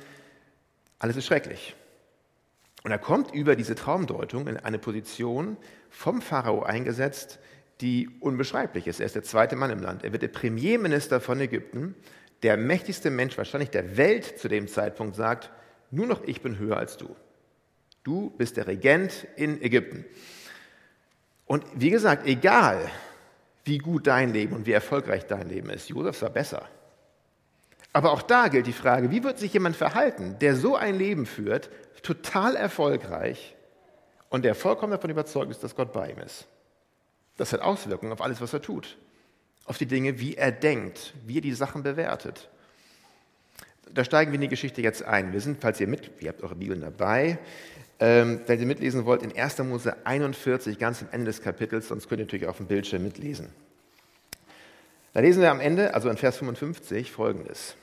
alles 1.00 1.16
ist 1.16 1.26
schrecklich. 1.26 1.74
Und 2.84 2.92
er 2.92 2.98
kommt 2.98 3.34
über 3.34 3.56
diese 3.56 3.74
Traumdeutung 3.74 4.46
in 4.46 4.56
eine 4.56 4.78
Position 4.78 5.56
vom 5.90 6.22
Pharao 6.22 6.62
eingesetzt, 6.62 7.40
die 7.80 8.08
unbeschreiblich 8.20 8.86
ist. 8.86 9.00
Er 9.00 9.06
ist 9.06 9.16
der 9.16 9.22
zweite 9.22 9.56
Mann 9.56 9.70
im 9.70 9.82
Land. 9.82 10.04
Er 10.04 10.12
wird 10.12 10.22
der 10.22 10.28
Premierminister 10.28 11.20
von 11.20 11.40
Ägypten. 11.40 11.94
Der 12.42 12.56
mächtigste 12.56 13.10
Mensch 13.10 13.36
wahrscheinlich 13.36 13.70
der 13.70 13.96
Welt 13.96 14.38
zu 14.38 14.48
dem 14.48 14.68
Zeitpunkt 14.68 15.16
sagt, 15.16 15.50
nur 15.90 16.06
noch 16.06 16.22
ich 16.24 16.42
bin 16.42 16.58
höher 16.58 16.76
als 16.76 16.96
du. 16.96 17.14
Du 18.04 18.30
bist 18.30 18.56
der 18.56 18.66
Regent 18.66 19.26
in 19.36 19.60
Ägypten. 19.60 20.04
Und 21.50 21.64
wie 21.74 21.90
gesagt, 21.90 22.28
egal 22.28 22.88
wie 23.64 23.78
gut 23.78 24.06
dein 24.06 24.32
Leben 24.32 24.54
und 24.54 24.66
wie 24.66 24.72
erfolgreich 24.72 25.26
dein 25.26 25.48
Leben 25.48 25.68
ist, 25.70 25.88
Josef 25.88 26.22
war 26.22 26.30
besser. 26.30 26.62
Aber 27.92 28.12
auch 28.12 28.22
da 28.22 28.46
gilt 28.46 28.68
die 28.68 28.72
Frage, 28.72 29.10
wie 29.10 29.24
wird 29.24 29.40
sich 29.40 29.52
jemand 29.52 29.74
verhalten, 29.74 30.36
der 30.40 30.54
so 30.54 30.76
ein 30.76 30.96
Leben 30.96 31.26
führt, 31.26 31.68
total 32.04 32.54
erfolgreich 32.54 33.56
und 34.28 34.44
der 34.44 34.54
vollkommen 34.54 34.92
davon 34.92 35.10
überzeugt 35.10 35.50
ist, 35.50 35.64
dass 35.64 35.74
Gott 35.74 35.92
bei 35.92 36.12
ihm 36.12 36.18
ist. 36.20 36.46
Das 37.36 37.52
hat 37.52 37.62
Auswirkungen 37.62 38.12
auf 38.12 38.22
alles, 38.22 38.40
was 38.40 38.52
er 38.52 38.62
tut, 38.62 38.96
auf 39.64 39.76
die 39.76 39.86
Dinge, 39.86 40.20
wie 40.20 40.36
er 40.36 40.52
denkt, 40.52 41.14
wie 41.26 41.38
er 41.38 41.42
die 41.42 41.52
Sachen 41.52 41.82
bewertet. 41.82 42.48
Da 43.92 44.04
steigen 44.04 44.30
wir 44.30 44.36
in 44.36 44.42
die 44.42 44.48
Geschichte 44.48 44.82
jetzt 44.82 45.02
ein. 45.02 45.32
Wir 45.32 45.40
sind, 45.40 45.60
falls 45.60 45.80
ihr 45.80 45.86
mit, 45.86 46.10
ihr 46.20 46.28
habt 46.28 46.42
eure 46.42 46.54
Bibeln 46.54 46.80
dabei, 46.80 47.38
ähm, 47.98 48.40
wenn 48.46 48.58
ihr 48.60 48.66
mitlesen 48.66 49.04
wollt, 49.04 49.22
in 49.22 49.36
1. 49.36 49.58
Mose 49.58 49.94
41, 50.04 50.78
ganz 50.78 51.02
am 51.02 51.08
Ende 51.12 51.26
des 51.26 51.42
Kapitels, 51.42 51.88
sonst 51.88 52.08
könnt 52.08 52.20
ihr 52.20 52.24
natürlich 52.24 52.46
auf 52.46 52.56
dem 52.56 52.66
Bildschirm 52.66 53.02
mitlesen. 53.02 53.48
Da 55.12 55.20
lesen 55.20 55.42
wir 55.42 55.50
am 55.50 55.60
Ende, 55.60 55.92
also 55.94 56.08
in 56.08 56.16
Vers 56.16 56.36
55, 56.38 57.10
folgendes. 57.10 57.74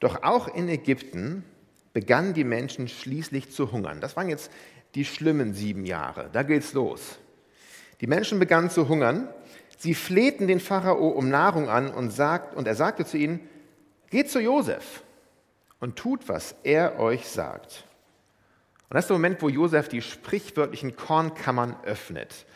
Doch 0.00 0.22
auch 0.22 0.54
in 0.54 0.68
Ägypten 0.68 1.44
begannen 1.92 2.34
die 2.34 2.44
Menschen 2.44 2.88
schließlich 2.88 3.50
zu 3.50 3.72
hungern. 3.72 4.00
Das 4.00 4.16
waren 4.16 4.28
jetzt 4.28 4.50
die 4.94 5.04
schlimmen 5.04 5.54
sieben 5.54 5.86
Jahre. 5.86 6.28
Da 6.32 6.42
geht's 6.42 6.74
los. 6.74 7.18
Die 8.02 8.06
Menschen 8.06 8.38
begannen 8.38 8.68
zu 8.68 8.88
hungern. 8.88 9.28
Sie 9.78 9.94
flehten 9.94 10.48
den 10.48 10.60
Pharao 10.60 11.08
um 11.08 11.30
Nahrung 11.30 11.70
an 11.70 11.90
und, 11.90 12.10
sagt, 12.10 12.54
und 12.54 12.66
er 12.66 12.74
sagte 12.74 13.06
zu 13.06 13.16
ihnen, 13.16 13.40
geht 14.10 14.30
zu 14.30 14.40
Josef 14.40 15.02
und 15.80 15.96
tut, 15.96 16.28
was 16.28 16.54
er 16.62 16.98
euch 16.98 17.28
sagt. 17.28 17.84
Und 18.88 18.94
das 18.94 19.04
ist 19.04 19.08
der 19.08 19.16
Moment, 19.16 19.42
wo 19.42 19.48
Josef 19.48 19.88
die 19.88 20.02
sprichwörtlichen 20.02 20.96
Kornkammern 20.96 21.76
öffnet. 21.84 22.46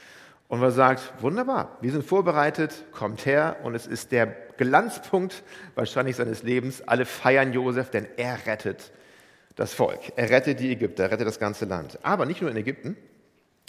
Und 0.49 0.61
man 0.61 0.71
sagt, 0.73 1.13
wunderbar, 1.21 1.77
wir 1.81 1.93
sind 1.93 2.05
vorbereitet, 2.05 2.85
kommt 2.93 3.25
her 3.25 3.59
und 3.63 3.75
es 3.75 3.87
ist 3.87 4.11
der 4.11 4.27
Glanzpunkt 4.57 5.45
wahrscheinlich 5.75 6.17
seines 6.17 6.43
Lebens. 6.43 6.83
Alle 6.83 7.05
feiern 7.05 7.53
Josef, 7.53 7.91
denn 7.91 8.07
er 8.17 8.47
rettet 8.47 8.93
das 9.55 9.75
Volk. 9.75 10.01
Er 10.17 10.31
rettet 10.31 10.59
die 10.59 10.73
Ägypter, 10.73 11.05
er 11.05 11.13
rettet 11.13 11.27
das 11.27 11.39
ganze 11.39 11.67
Land. 11.67 11.99
Aber 12.03 12.27
nicht 12.27 12.41
nur 12.41 12.51
in 12.51 12.57
Ägypten, 12.57 12.97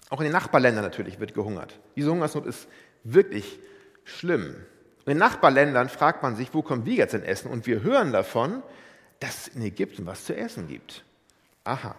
auch 0.10 0.20
in 0.20 0.26
den 0.26 0.34
Nachbarländern 0.34 0.84
natürlich 0.84 1.20
wird 1.20 1.34
gehungert. 1.34 1.80
Diese 1.96 2.12
Hungersnot 2.12 2.46
ist 2.46 2.68
wirklich 3.04 3.60
schlimm. 4.04 4.56
In 5.06 5.14
den 5.14 5.18
Nachbarländern 5.18 5.90
fragt 5.90 6.24
man 6.24 6.36
sich, 6.36 6.54
wo 6.54 6.62
kommen 6.62 6.86
wir 6.86 6.96
jetzt 6.96 7.14
denn 7.14 7.24
essen? 7.24 7.50
Und 7.50 7.66
wir 7.66 7.82
hören 7.84 8.12
davon, 8.12 8.62
dass 9.22 9.48
es 9.48 9.56
in 9.56 9.62
Ägypten 9.62 10.06
was 10.06 10.26
zu 10.26 10.36
essen 10.36 10.68
gibt. 10.68 11.06
Aha, 11.64 11.96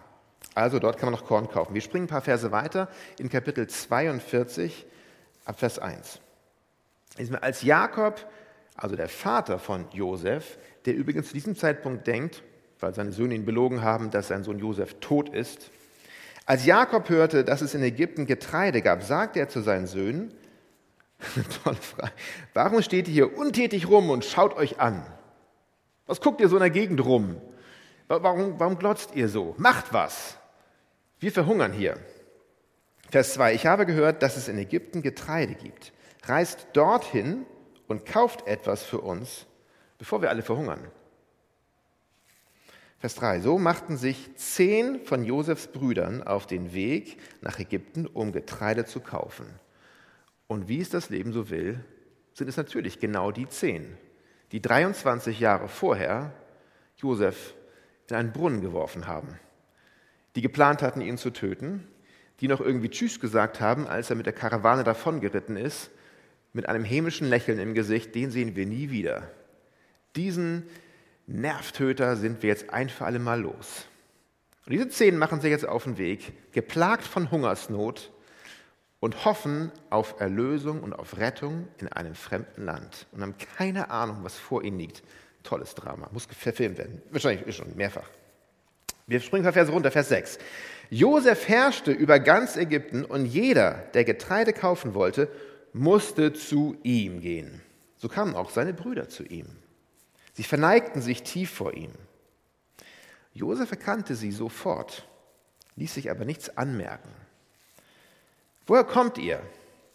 also 0.53 0.77
dort 0.77 0.99
kann 0.99 1.09
man 1.09 1.19
noch 1.19 1.25
Korn 1.25 1.49
kaufen. 1.49 1.73
Wir 1.73 1.81
springen 1.81 2.05
ein 2.05 2.09
paar 2.09 2.21
Verse 2.21 2.51
weiter 2.51 2.89
in 3.17 3.29
Kapitel 3.29 3.65
42 3.65 4.85
ab 5.45 5.57
Vers 5.57 5.79
1. 5.79 6.19
Als 7.41 7.63
Jakob, 7.63 8.29
also 8.75 8.95
der 8.95 9.09
Vater 9.09 9.57
von 9.57 9.85
Josef, 9.91 10.57
der 10.85 10.95
übrigens 10.95 11.27
zu 11.29 11.33
diesem 11.33 11.55
Zeitpunkt 11.55 12.05
denkt, 12.05 12.43
weil 12.79 12.93
seine 12.93 13.13
Söhne 13.13 13.35
ihn 13.35 13.45
belogen 13.45 13.81
haben, 13.81 14.11
dass 14.11 14.27
sein 14.27 14.43
Sohn 14.43 14.59
Josef 14.59 14.95
tot 14.99 15.29
ist, 15.29 15.71
als 16.45 16.65
Jakob 16.65 17.07
hörte, 17.07 17.45
dass 17.45 17.61
es 17.61 17.73
in 17.73 17.81
Ägypten 17.81 18.25
Getreide 18.25 18.81
gab, 18.81 19.01
sagte 19.01 19.39
er 19.39 19.47
zu 19.47 19.61
seinen 19.61 19.87
Söhnen, 19.87 20.33
tolle 21.63 21.77
Frage, 21.77 22.11
warum 22.53 22.81
steht 22.81 23.07
ihr 23.07 23.13
hier 23.13 23.37
untätig 23.37 23.87
rum 23.87 24.09
und 24.09 24.25
schaut 24.25 24.57
euch 24.57 24.81
an? 24.81 25.05
Was 26.05 26.21
guckt 26.21 26.41
ihr 26.41 26.49
so 26.49 26.57
in 26.57 26.61
der 26.61 26.69
Gegend 26.69 27.03
rum? 27.03 27.41
Warum, 28.07 28.59
warum 28.59 28.77
glotzt 28.77 29.15
ihr 29.15 29.29
so? 29.29 29.55
Macht 29.57 29.93
was! 29.93 30.37
Wir 31.19 31.31
verhungern 31.31 31.71
hier. 31.71 31.97
Vers 33.09 33.33
2. 33.35 33.53
Ich 33.53 33.65
habe 33.65 33.85
gehört, 33.85 34.21
dass 34.23 34.35
es 34.35 34.47
in 34.47 34.57
Ägypten 34.57 35.01
Getreide 35.01 35.55
gibt. 35.55 35.93
Reist 36.23 36.67
dorthin 36.73 37.45
und 37.87 38.05
kauft 38.05 38.47
etwas 38.47 38.83
für 38.83 38.99
uns, 38.99 39.45
bevor 39.97 40.21
wir 40.21 40.29
alle 40.29 40.41
verhungern. 40.41 40.87
Vers 42.99 43.15
3. 43.15 43.41
So 43.41 43.57
machten 43.57 43.97
sich 43.97 44.35
zehn 44.35 45.01
von 45.01 45.23
Josefs 45.23 45.67
Brüdern 45.67 46.23
auf 46.23 46.47
den 46.47 46.73
Weg 46.73 47.17
nach 47.41 47.59
Ägypten, 47.59 48.07
um 48.07 48.31
Getreide 48.31 48.85
zu 48.85 48.99
kaufen. 48.99 49.45
Und 50.47 50.67
wie 50.67 50.79
es 50.79 50.89
das 50.89 51.09
Leben 51.09 51.33
so 51.33 51.49
will, 51.49 51.83
sind 52.33 52.47
es 52.47 52.57
natürlich 52.57 52.99
genau 52.99 53.31
die 53.31 53.47
zehn, 53.47 53.97
die 54.53 54.61
23 54.61 55.41
Jahre 55.41 55.67
vorher 55.67 56.31
Josef 56.95 57.53
in 58.09 58.15
einen 58.15 58.31
Brunnen 58.31 58.61
geworfen 58.61 59.07
haben 59.07 59.39
die 60.35 60.41
geplant 60.41 60.81
hatten, 60.81 61.01
ihn 61.01 61.17
zu 61.17 61.29
töten, 61.29 61.87
die 62.39 62.47
noch 62.47 62.61
irgendwie 62.61 62.89
Tschüss 62.89 63.19
gesagt 63.19 63.61
haben, 63.61 63.87
als 63.87 64.09
er 64.09 64.15
mit 64.15 64.25
der 64.25 64.33
Karawane 64.33 64.83
davongeritten 64.83 65.57
ist, 65.57 65.91
mit 66.53 66.67
einem 66.67 66.83
hämischen 66.83 67.29
Lächeln 67.29 67.59
im 67.59 67.73
Gesicht, 67.73 68.13
den 68.15 68.31
sehen 68.31 68.55
wir 68.55 68.65
nie 68.65 68.89
wieder. 68.89 69.29
Diesen 70.15 70.63
Nervtöter 71.25 72.15
sind 72.15 72.43
wir 72.43 72.49
jetzt 72.49 72.69
ein 72.69 72.89
für 72.89 73.05
alle 73.05 73.19
Mal 73.19 73.41
los. 73.41 73.85
Und 74.65 74.73
diese 74.73 74.89
zehn 74.89 75.17
machen 75.17 75.41
sich 75.41 75.51
jetzt 75.51 75.67
auf 75.67 75.83
den 75.83 75.97
Weg, 75.97 76.33
geplagt 76.51 77.05
von 77.05 77.31
Hungersnot 77.31 78.11
und 79.03 79.25
hoffen 79.25 79.69
auf 79.89 80.21
Erlösung 80.21 80.81
und 80.81 80.93
auf 80.93 81.17
Rettung 81.17 81.67
in 81.77 81.89
einem 81.89 82.15
fremden 82.15 82.63
Land 82.63 83.05
und 83.11 83.21
haben 83.21 83.35
keine 83.57 83.89
Ahnung, 83.89 84.19
was 84.21 84.37
vor 84.37 84.63
ihnen 84.63 84.79
liegt. 84.79 85.03
Tolles 85.43 85.75
Drama, 85.75 86.07
muss 86.13 86.23
verfilmt 86.23 86.77
werden. 86.77 87.01
Wahrscheinlich 87.11 87.53
schon 87.53 87.75
mehrfach. 87.75 88.09
Wir 89.05 89.19
springen 89.19 89.43
ein 89.43 89.47
paar 89.47 89.51
Verse 89.51 89.73
runter, 89.73 89.91
Vers 89.91 90.07
6. 90.07 90.39
Josef 90.89 91.49
herrschte 91.49 91.91
über 91.91 92.17
ganz 92.21 92.55
Ägypten 92.55 93.03
und 93.03 93.25
jeder, 93.25 93.73
der 93.93 94.05
Getreide 94.05 94.53
kaufen 94.53 94.93
wollte, 94.93 95.27
musste 95.73 96.31
zu 96.31 96.77
ihm 96.83 97.19
gehen. 97.19 97.61
So 97.97 98.07
kamen 98.07 98.35
auch 98.35 98.51
seine 98.51 98.73
Brüder 98.73 99.09
zu 99.09 99.25
ihm. 99.25 99.47
Sie 100.31 100.43
verneigten 100.43 101.01
sich 101.01 101.23
tief 101.23 101.51
vor 101.51 101.73
ihm. 101.73 101.91
Josef 103.33 103.69
erkannte 103.69 104.15
sie 104.15 104.31
sofort, 104.31 105.05
ließ 105.75 105.93
sich 105.93 106.09
aber 106.09 106.23
nichts 106.23 106.57
anmerken. 106.57 107.09
Woher 108.65 108.83
kommt 108.83 109.17
ihr? 109.17 109.41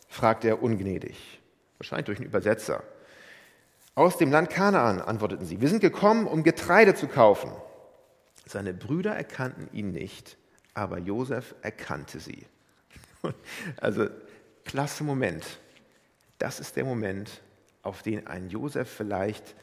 fragte 0.09 0.49
er 0.49 0.63
ungnädig, 0.63 1.41
wahrscheinlich 1.79 2.07
durch 2.07 2.19
einen 2.19 2.29
Übersetzer. 2.29 2.83
Aus 3.95 4.17
dem 4.17 4.31
Land 4.31 4.51
Kanaan, 4.51 5.01
antworteten 5.01 5.45
sie. 5.45 5.61
Wir 5.61 5.69
sind 5.69 5.81
gekommen, 5.81 6.27
um 6.27 6.43
Getreide 6.43 6.95
zu 6.95 7.09
kaufen. 7.09 7.51
Seine 8.47 8.73
Brüder 8.73 9.15
erkannten 9.15 9.69
ihn 9.73 9.93
nicht, 9.93 10.39
aber 10.73 10.99
Josef 10.99 11.55
erkannte 11.63 12.21
sie. 12.21 12.47
Also, 13.81 14.09
klasse 14.65 15.03
Moment. 15.03 15.45
Das 16.39 16.61
ist 16.61 16.77
der 16.77 16.85
Moment, 16.85 17.43
auf 17.83 18.03
den 18.03 18.29
ein 18.29 18.49
Josef 18.49 18.89
vielleicht 18.89 19.57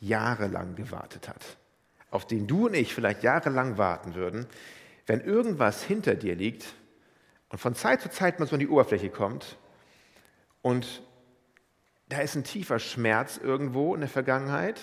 jahrelang 0.00 0.76
gewartet 0.76 1.28
hat. 1.28 1.42
Auf 2.10 2.26
den 2.26 2.46
du 2.46 2.66
und 2.66 2.74
ich 2.74 2.94
vielleicht 2.94 3.24
jahrelang 3.24 3.78
warten 3.78 4.14
würden, 4.14 4.46
wenn 5.06 5.20
irgendwas 5.20 5.82
hinter 5.82 6.14
dir 6.14 6.36
liegt 6.36 6.72
und 7.50 7.58
von 7.58 7.74
Zeit 7.74 8.00
zu 8.00 8.10
Zeit 8.10 8.38
mal 8.38 8.46
so 8.46 8.54
an 8.54 8.60
die 8.60 8.68
Oberfläche 8.68 9.10
kommt 9.10 9.56
und 10.62 11.02
da 12.08 12.20
ist 12.20 12.34
ein 12.36 12.44
tiefer 12.44 12.78
Schmerz 12.78 13.38
irgendwo 13.42 13.94
in 13.94 14.00
der 14.00 14.08
Vergangenheit. 14.08 14.80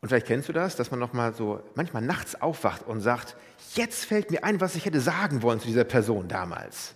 Und 0.00 0.08
vielleicht 0.08 0.26
kennst 0.26 0.48
du 0.48 0.52
das, 0.52 0.76
dass 0.76 0.90
man 0.90 1.00
noch 1.00 1.12
mal 1.12 1.34
so 1.34 1.62
manchmal 1.74 2.02
nachts 2.02 2.40
aufwacht 2.40 2.86
und 2.86 3.00
sagt, 3.00 3.36
jetzt 3.74 4.04
fällt 4.04 4.30
mir 4.30 4.44
ein, 4.44 4.60
was 4.60 4.74
ich 4.74 4.84
hätte 4.84 5.00
sagen 5.00 5.42
wollen 5.42 5.60
zu 5.60 5.66
dieser 5.66 5.84
Person 5.84 6.28
damals. 6.28 6.94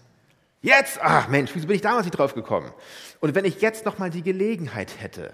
Jetzt, 0.63 1.01
ach 1.01 1.29
Mensch, 1.29 1.53
wieso 1.55 1.67
bin 1.67 1.77
ich 1.77 1.83
damals 1.83 2.05
nicht 2.05 2.19
drauf 2.19 2.35
gekommen? 2.35 2.73
Und 3.21 3.35
wenn 3.35 3.45
ich 3.45 3.61
jetzt 3.61 3.87
noch 3.87 3.99
mal 3.99 4.11
die 4.11 4.23
Gelegenheit 4.23 5.01
hätte, 5.01 5.33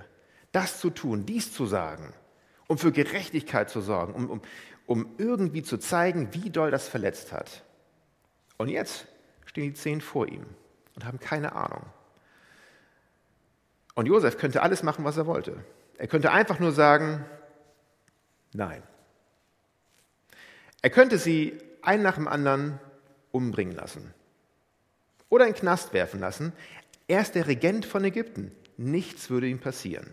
das 0.53 0.81
zu 0.81 0.91
tun, 0.91 1.27
dies 1.27 1.53
zu 1.53 1.67
sagen, 1.67 2.15
um 2.69 2.79
für 2.79 2.93
Gerechtigkeit 2.93 3.69
zu 3.69 3.81
sorgen, 3.81 4.15
um, 4.15 4.31
um, 4.31 4.43
um 4.87 5.15
irgendwie 5.19 5.63
zu 5.63 5.79
zeigen, 5.79 6.29
wie 6.33 6.51
doll 6.51 6.71
das 6.71 6.89
verletzt 6.89 7.33
hat. 7.33 7.65
Und 8.59 8.69
jetzt 8.69 9.07
stehen 9.45 9.65
die 9.65 9.75
zehn 9.75 10.01
vor 10.01 10.27
ihm 10.29 10.47
und 10.95 11.05
haben 11.05 11.21
keine 11.21 11.55
Ahnung. 11.55 11.83
Und 13.95 14.07
Josef 14.07 14.37
könnte 14.39 14.63
alles 14.63 14.83
machen, 14.83 15.05
was 15.05 15.17
er 15.17 15.27
wollte. 15.27 15.65
Er 15.99 16.07
könnte 16.07 16.31
einfach 16.31 16.59
nur 16.59 16.73
sagen, 16.73 17.25
nein. 18.53 18.83
Er 20.83 20.91
könnte 20.91 21.19
sie 21.19 21.59
einen 21.83 22.03
nach 22.03 22.17
dem 22.17 22.29
anderen 22.29 22.79
umbringen 23.33 23.75
lassen 23.75 24.15
oder 25.29 25.47
in 25.47 25.53
den 25.53 25.59
Knast 25.59 25.93
werfen 25.93 26.21
lassen. 26.21 26.53
Er 27.09 27.21
ist 27.21 27.35
der 27.35 27.47
Regent 27.47 27.87
von 27.87 28.05
Ägypten. 28.05 28.53
Nichts 28.77 29.31
würde 29.31 29.47
ihm 29.47 29.59
passieren. 29.59 30.11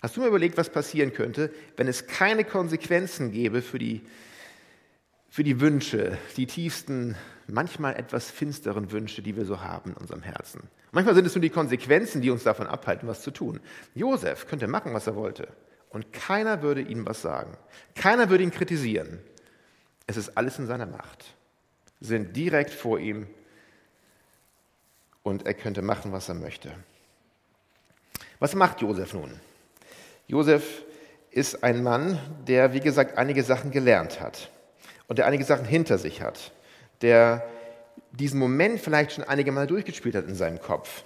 Hast 0.00 0.16
du 0.16 0.20
mir 0.20 0.28
überlegt, 0.28 0.56
was 0.56 0.70
passieren 0.70 1.12
könnte, 1.12 1.52
wenn 1.76 1.88
es 1.88 2.06
keine 2.06 2.44
Konsequenzen 2.44 3.32
gäbe 3.32 3.62
für 3.62 3.78
die, 3.78 4.02
für 5.28 5.44
die 5.44 5.60
Wünsche, 5.60 6.16
die 6.36 6.46
tiefsten, 6.46 7.16
manchmal 7.46 7.96
etwas 7.96 8.30
finsteren 8.30 8.90
Wünsche, 8.92 9.22
die 9.22 9.36
wir 9.36 9.44
so 9.44 9.60
haben 9.60 9.90
in 9.90 9.96
unserem 9.96 10.22
Herzen? 10.22 10.62
Manchmal 10.90 11.14
sind 11.14 11.26
es 11.26 11.34
nur 11.34 11.42
die 11.42 11.50
Konsequenzen, 11.50 12.22
die 12.22 12.30
uns 12.30 12.44
davon 12.44 12.66
abhalten, 12.66 13.08
was 13.08 13.22
zu 13.22 13.30
tun. 13.30 13.60
Josef 13.94 14.46
könnte 14.46 14.66
machen, 14.68 14.94
was 14.94 15.06
er 15.06 15.16
wollte. 15.16 15.48
Und 15.90 16.12
keiner 16.12 16.62
würde 16.62 16.80
ihm 16.80 17.06
was 17.06 17.22
sagen. 17.22 17.56
Keiner 17.94 18.30
würde 18.30 18.44
ihn 18.44 18.50
kritisieren. 18.50 19.20
Es 20.06 20.16
ist 20.16 20.36
alles 20.36 20.58
in 20.58 20.66
seiner 20.66 20.86
Macht. 20.86 21.34
Sie 22.00 22.08
sind 22.08 22.36
direkt 22.36 22.70
vor 22.70 22.98
ihm 22.98 23.26
und 25.22 25.46
er 25.46 25.54
könnte 25.54 25.82
machen, 25.82 26.12
was 26.12 26.28
er 26.28 26.34
möchte. 26.34 26.72
Was 28.38 28.54
macht 28.54 28.80
Josef 28.80 29.14
nun? 29.14 29.32
Josef 30.26 30.84
ist 31.30 31.62
ein 31.64 31.82
Mann, 31.82 32.18
der, 32.46 32.72
wie 32.72 32.80
gesagt, 32.80 33.18
einige 33.18 33.42
Sachen 33.42 33.70
gelernt 33.70 34.20
hat 34.20 34.50
und 35.08 35.18
der 35.18 35.26
einige 35.26 35.44
Sachen 35.44 35.64
hinter 35.64 35.98
sich 35.98 36.22
hat, 36.22 36.52
der 37.02 37.44
diesen 38.12 38.38
Moment 38.38 38.80
vielleicht 38.80 39.12
schon 39.12 39.24
einige 39.24 39.52
Mal 39.52 39.66
durchgespielt 39.66 40.14
hat 40.14 40.26
in 40.26 40.34
seinem 40.34 40.60
Kopf. 40.60 41.04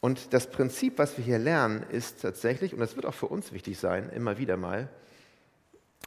Und 0.00 0.32
das 0.32 0.50
Prinzip, 0.50 0.98
was 0.98 1.16
wir 1.16 1.24
hier 1.24 1.38
lernen, 1.38 1.84
ist 1.90 2.22
tatsächlich, 2.22 2.72
und 2.72 2.80
das 2.80 2.96
wird 2.96 3.06
auch 3.06 3.14
für 3.14 3.26
uns 3.26 3.52
wichtig 3.52 3.78
sein, 3.78 4.10
immer 4.10 4.38
wieder 4.38 4.56
mal, 4.56 4.88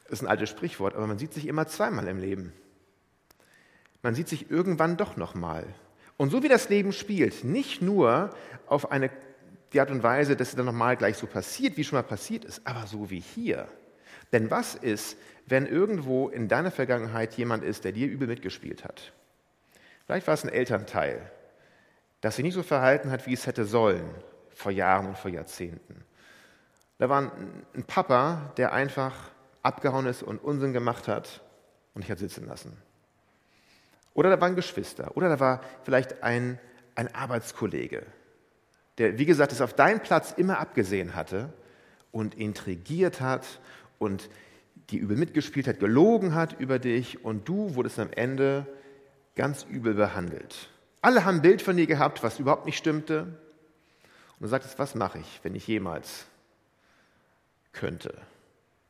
ist 0.08 0.22
ein 0.22 0.28
altes 0.28 0.50
Sprichwort, 0.50 0.94
aber 0.94 1.06
man 1.06 1.18
sieht 1.18 1.32
sich 1.32 1.46
immer 1.46 1.66
zweimal 1.66 2.08
im 2.08 2.18
Leben. 2.18 2.52
Man 4.02 4.14
sieht 4.14 4.28
sich 4.28 4.50
irgendwann 4.50 4.96
doch 4.96 5.16
nochmal. 5.16 5.64
Und 6.16 6.30
so 6.30 6.42
wie 6.42 6.48
das 6.48 6.68
Leben 6.68 6.92
spielt, 6.92 7.44
nicht 7.44 7.80
nur 7.80 8.30
auf 8.66 8.90
eine 8.90 9.10
die 9.72 9.80
Art 9.80 9.90
und 9.90 10.02
Weise, 10.02 10.36
dass 10.36 10.50
es 10.50 10.56
dann 10.56 10.66
nochmal 10.66 10.96
gleich 10.96 11.16
so 11.16 11.26
passiert, 11.26 11.76
wie 11.76 11.84
schon 11.84 11.96
mal 11.96 12.04
passiert 12.04 12.44
ist, 12.44 12.64
aber 12.64 12.86
so 12.86 13.10
wie 13.10 13.20
hier. 13.20 13.66
Denn 14.32 14.50
was 14.50 14.74
ist, 14.74 15.16
wenn 15.46 15.66
irgendwo 15.66 16.28
in 16.28 16.48
deiner 16.48 16.70
Vergangenheit 16.70 17.34
jemand 17.34 17.64
ist, 17.64 17.84
der 17.84 17.92
dir 17.92 18.08
übel 18.08 18.28
mitgespielt 18.28 18.84
hat? 18.84 19.12
Vielleicht 20.06 20.26
war 20.26 20.34
es 20.34 20.44
ein 20.44 20.52
Elternteil, 20.52 21.30
das 22.20 22.36
sich 22.36 22.44
nicht 22.44 22.54
so 22.54 22.62
verhalten 22.62 23.10
hat, 23.10 23.26
wie 23.26 23.34
es 23.34 23.46
hätte 23.46 23.64
sollen, 23.64 24.08
vor 24.50 24.72
Jahren 24.72 25.06
und 25.06 25.18
vor 25.18 25.30
Jahrzehnten. 25.30 26.04
Da 26.98 27.08
war 27.08 27.32
ein 27.74 27.84
Papa, 27.86 28.52
der 28.56 28.72
einfach 28.72 29.30
abgehauen 29.62 30.06
ist 30.06 30.22
und 30.22 30.38
Unsinn 30.38 30.72
gemacht 30.72 31.08
hat 31.08 31.42
und 31.94 32.02
dich 32.02 32.10
hat 32.10 32.18
sitzen 32.18 32.46
lassen. 32.46 32.76
Oder 34.14 34.30
da 34.30 34.40
waren 34.40 34.54
Geschwister. 34.54 35.16
Oder 35.16 35.28
da 35.28 35.40
war 35.40 35.60
vielleicht 35.82 36.22
ein, 36.22 36.58
ein 36.94 37.12
Arbeitskollege, 37.14 38.06
der, 38.98 39.18
wie 39.18 39.26
gesagt, 39.26 39.50
es 39.50 39.60
auf 39.60 39.74
deinen 39.74 40.00
Platz 40.00 40.32
immer 40.36 40.60
abgesehen 40.60 41.16
hatte 41.16 41.52
und 42.12 42.36
intrigiert 42.36 43.20
hat 43.20 43.60
und 43.98 44.28
die 44.90 44.98
übel 44.98 45.16
mitgespielt 45.16 45.66
hat, 45.66 45.80
gelogen 45.80 46.34
hat 46.34 46.58
über 46.60 46.78
dich 46.78 47.24
und 47.24 47.48
du 47.48 47.74
wurdest 47.74 47.98
am 47.98 48.10
Ende 48.12 48.66
ganz 49.34 49.64
übel 49.68 49.94
behandelt. 49.94 50.68
Alle 51.00 51.24
haben 51.24 51.36
ein 51.36 51.42
Bild 51.42 51.62
von 51.62 51.76
dir 51.76 51.86
gehabt, 51.86 52.22
was 52.22 52.38
überhaupt 52.38 52.66
nicht 52.66 52.78
stimmte. 52.78 53.22
Und 53.24 54.40
du 54.40 54.46
sagtest, 54.46 54.78
was 54.78 54.94
mache 54.94 55.18
ich, 55.18 55.40
wenn 55.42 55.54
ich 55.54 55.66
jemals 55.66 56.26
könnte? 57.72 58.16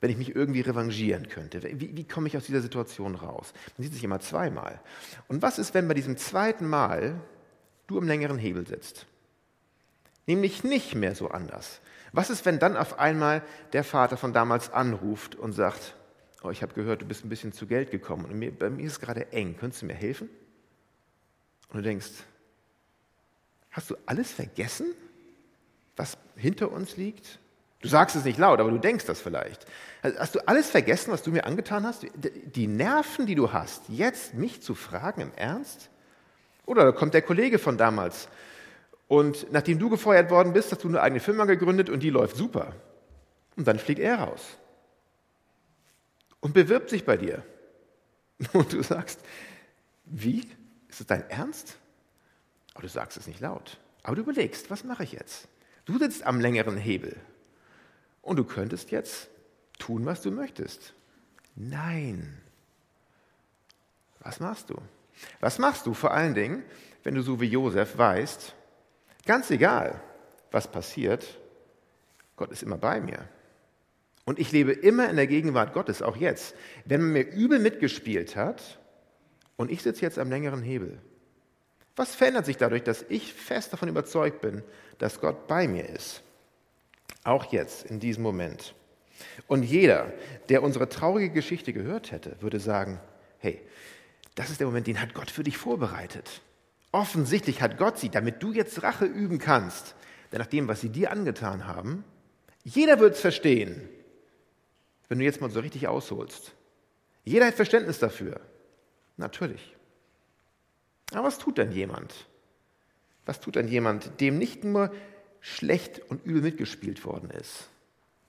Wenn 0.01 0.11
ich 0.11 0.17
mich 0.17 0.35
irgendwie 0.35 0.61
revanchieren 0.61 1.29
könnte? 1.29 1.63
Wie, 1.63 1.97
wie 1.97 2.05
komme 2.07 2.29
ich 2.29 2.37
aus 2.37 2.47
dieser 2.47 2.61
Situation 2.61 3.15
raus? 3.15 3.53
Man 3.77 3.85
sieht 3.85 3.95
sich 3.95 4.05
immer 4.05 4.21
zweimal. 4.21 4.81
Und 5.29 5.43
was 5.43 5.59
ist, 5.59 5.75
wenn 5.75 5.89
bei 5.89 5.95
diesem 5.95 6.17
zweiten 6.17 6.69
Mal 6.69 7.21
du 7.87 7.99
am 7.99 8.07
längeren 8.07 8.39
Hebel 8.39 8.67
sitzt? 8.67 9.07
Nämlich 10.27 10.65
nicht 10.65 10.95
mehr 10.95 11.15
so 11.15 11.29
anders. 11.29 11.81
Was 12.15 12.31
ist, 12.31 12.47
wenn 12.47 12.61
dann 12.61 12.77
auf 12.77 13.01
einmal 13.01 13.43
der 13.73 13.83
Vater 13.83 14.17
von 14.17 14.33
damals 14.33 14.73
anruft 14.73 15.35
und 15.35 15.53
sagt, 15.53 15.97
oh, 16.45 16.51
ich 16.51 16.63
habe 16.63 16.73
gehört, 16.73 17.03
du 17.03 17.07
bist 17.07 17.25
ein 17.25 17.29
bisschen 17.29 17.53
zu 17.53 17.67
Geld 17.67 17.91
gekommen 17.91 18.27
und 18.27 18.39
mir, 18.39 18.57
bei 18.57 18.71
mir 18.71 18.87
ist 18.87 19.01
gerade 19.01 19.33
eng, 19.33 19.57
könntest 19.59 19.83
du 19.83 19.87
mir 19.87 19.95
helfen? 19.95 20.29
Und 21.71 21.79
du 21.79 21.83
denkst, 21.83 22.11
hast 23.73 23.91
du 23.91 23.97
alles 24.07 24.31
vergessen, 24.31 24.95
was 25.97 26.17
hinter 26.37 26.71
uns 26.71 26.97
liegt? 26.97 27.41
Du 27.81 27.89
sagst 27.89 28.15
es 28.15 28.25
nicht 28.25 28.39
laut, 28.39 28.61
aber 28.61 28.71
du 28.71 28.79
denkst 28.79 29.07
das 29.07 29.21
vielleicht. 29.21 29.67
Hast 30.05 30.37
du 30.37 30.47
alles 30.47 30.71
vergessen, 30.71 31.11
was 31.11 31.25
du 31.25 31.33
mir 31.33 31.45
angetan 31.45 31.85
hast? 31.85 32.07
Die 32.15 32.69
Nerven, 32.69 33.27
die 33.27 33.35
du 33.35 33.53
hast, 33.53 33.83
jetzt 33.89 34.35
mich 34.35 34.63
zu 34.63 34.77
fragen 34.77 35.21
im 35.21 35.33
Ernst? 35.35 35.91
Oder 36.65 36.93
kommt 36.93 37.13
der 37.13 37.23
Kollege 37.23 37.59
von 37.59 37.77
damals 37.77 38.29
und 39.09 39.53
nachdem 39.53 39.79
du 39.79 39.91
gefeuert 39.91 40.31
worden 40.31 40.53
bist, 40.53 40.73
hast 40.73 40.85
du 40.85 40.89
eine 40.89 41.01
eigene 41.01 41.21
Firma 41.21 41.45
gegründet 41.45 41.91
und 41.91 42.01
die 42.01 42.11
läuft 42.11 42.37
super. 42.37 42.75
Und 43.57 43.67
dann 43.69 43.79
fliegt 43.79 44.01
er 44.01 44.21
raus 44.21 44.59
und 46.41 46.53
bewirbt 46.53 46.91
sich 46.91 47.05
bei 47.05 47.17
dir. 47.17 47.43
Und 48.53 48.73
du 48.73 48.83
sagst, 48.83 49.21
wie? 50.05 50.41
Ist 50.89 51.01
das 51.01 51.07
dein 51.07 51.31
Ernst? 51.31 51.79
Aber 52.75 52.83
du 52.83 52.89
sagst 52.89 53.17
es 53.17 53.27
nicht 53.27 53.41
laut. 53.41 53.79
Aber 54.03 54.17
du 54.17 54.23
überlegst, 54.23 54.71
was 54.71 54.85
mache 54.85 55.05
ich 55.05 55.13
jetzt? 55.13 55.49
Du 55.87 55.99
sitzt 55.99 56.27
am 56.27 56.41
längeren 56.41 56.77
Hebel 56.77 57.17
und 58.21 58.37
du 58.37 58.45
könntest 58.45 58.91
jetzt 58.91 59.29
tun, 59.79 60.05
was 60.05 60.21
du 60.21 60.31
möchtest. 60.31 60.95
Nein. 61.55 62.41
Was 64.21 64.41
machst 64.41 64.71
du? 64.71 64.77
Was 65.41 65.59
machst 65.59 65.87
du 65.87 65.95
vor 65.95 66.13
allen 66.13 66.35
Dingen, 66.35 66.63
wenn 67.05 67.15
du 67.15 67.23
so 67.23 67.41
wie 67.41 67.47
Josef 67.47 67.97
weißt, 67.97 68.55
Ganz 69.27 69.51
egal, 69.51 70.01
was 70.51 70.71
passiert, 70.71 71.39
Gott 72.37 72.51
ist 72.51 72.63
immer 72.63 72.77
bei 72.77 73.01
mir. 73.01 73.29
Und 74.25 74.39
ich 74.39 74.53
lebe 74.53 74.73
immer 74.73 75.09
in 75.09 75.17
der 75.17 75.27
Gegenwart 75.27 75.73
Gottes, 75.73 76.03
auch 76.03 76.17
jetzt. 76.17 76.55
Wenn 76.85 77.03
man 77.03 77.13
mir 77.13 77.31
übel 77.31 77.59
mitgespielt 77.59 78.37
hat 78.37 78.79
und 79.57 79.71
ich 79.71 79.83
sitze 79.83 80.03
jetzt 80.03 80.19
am 80.19 80.31
längeren 80.31 80.63
Hebel, 80.63 80.99
was 81.97 82.15
verändert 82.15 82.47
sich 82.47 82.57
dadurch, 82.57 82.83
dass 82.83 83.05
ich 83.09 83.33
fest 83.33 83.73
davon 83.73 83.89
überzeugt 83.89 84.41
bin, 84.41 84.63
dass 84.99 85.21
Gott 85.21 85.47
bei 85.47 85.69
mir 85.69 85.89
ist? 85.89 86.23
Auch 87.23 87.53
jetzt, 87.53 87.87
in 87.87 88.01
diesem 88.01 88.23
Moment. 88.23 88.75
Und 89.47 89.63
jeder, 89.63 90.13
der 90.49 90.63
unsere 90.63 90.89
traurige 90.89 91.31
Geschichte 91.31 91.73
gehört 91.73 92.11
hätte, 92.11 92.37
würde 92.41 92.59
sagen, 92.59 93.01
hey, 93.39 93.61
das 94.35 94.51
ist 94.51 94.59
der 94.59 94.67
Moment, 94.67 94.87
den 94.87 95.01
hat 95.01 95.15
Gott 95.15 95.31
für 95.31 95.45
dich 95.45 95.57
vorbereitet. 95.57 96.43
Offensichtlich 96.95 97.61
hat 97.61 97.77
Gott 97.77 97.99
sie, 97.99 98.09
damit 98.09 98.41
du 98.41 98.53
jetzt 98.53 98.85
Rache 98.85 99.05
üben 99.05 99.41
kannst. 99.41 99.97
Denn 100.31 100.39
nach 100.39 100.47
dem, 100.47 100.69
was 100.69 100.81
sie 100.81 100.91
dir 100.91 101.11
angetan 101.11 101.67
haben, 101.67 102.05
Jeder 102.63 103.01
wird 103.01 103.15
es 103.15 103.21
verstehen, 103.21 103.89
wenn 105.09 105.19
du 105.19 105.25
jetzt 105.25 105.41
mal 105.41 105.51
so 105.51 105.59
richtig 105.59 105.89
ausholst. 105.89 106.53
Jeder 107.25 107.47
hat 107.47 107.55
Verständnis 107.55 107.99
dafür. 107.99 108.41
Natürlich. 109.17 109.77
Aber 111.13 111.25
was 111.25 111.39
tut 111.39 111.59
denn 111.59 111.73
jemand? 111.73 112.29
Was 113.27 113.41
tut 113.41 113.57
denn 113.57 113.67
jemand, 113.67 114.21
dem 114.21 114.39
nicht 114.39 114.63
nur 114.63 114.95
schlecht 115.41 116.01
und 116.11 116.25
übel 116.25 116.43
mitgespielt 116.43 117.05
worden 117.05 117.31
ist, 117.31 117.69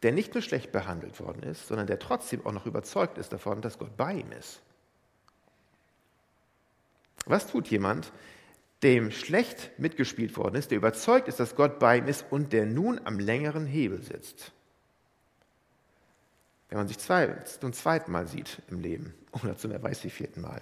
der 0.01 0.12
nicht 0.12 0.34
nur 0.34 0.41
schlecht 0.41 0.72
behandelt 0.72 1.19
worden 1.19 1.43
ist, 1.43 1.67
sondern 1.67 1.86
der 1.86 2.00
trotzdem 2.00 2.43
auch 2.48 2.51
noch 2.51 2.65
überzeugt 2.65 3.19
ist 3.19 3.31
davon, 3.31 3.62
dass 3.62 3.77
Gott 3.77 3.95
bei 3.95 4.15
ihm 4.15 4.31
ist? 4.34 4.60
Was 7.27 7.48
tut 7.48 7.67
jemand, 7.67 8.12
dem 8.85 9.09
schlecht 9.09 9.71
mitgespielt 9.79 10.37
worden 10.37 10.55
ist, 10.55 10.69
der 10.69 10.77
überzeugt 10.77 11.27
ist, 11.27 11.39
dass 11.39 11.55
Gott 11.55 11.79
bei 11.79 11.97
ihm 11.97 12.07
ist 12.07 12.23
und 12.29 12.53
der 12.53 12.67
nun 12.67 13.01
am 13.03 13.19
längeren 13.19 13.65
Hebel 13.65 14.01
sitzt? 14.03 14.51
Wenn 16.69 16.77
man 16.77 16.87
sich 16.87 16.99
zum 16.99 17.73
zweiten 17.73 18.11
Mal 18.11 18.27
sieht 18.27 18.61
im 18.69 18.79
Leben 18.79 19.15
oder 19.43 19.57
zum 19.57 19.71
wer 19.71 19.81
weiß 19.81 20.03
wie 20.03 20.09
vierten 20.11 20.41
Mal. 20.41 20.61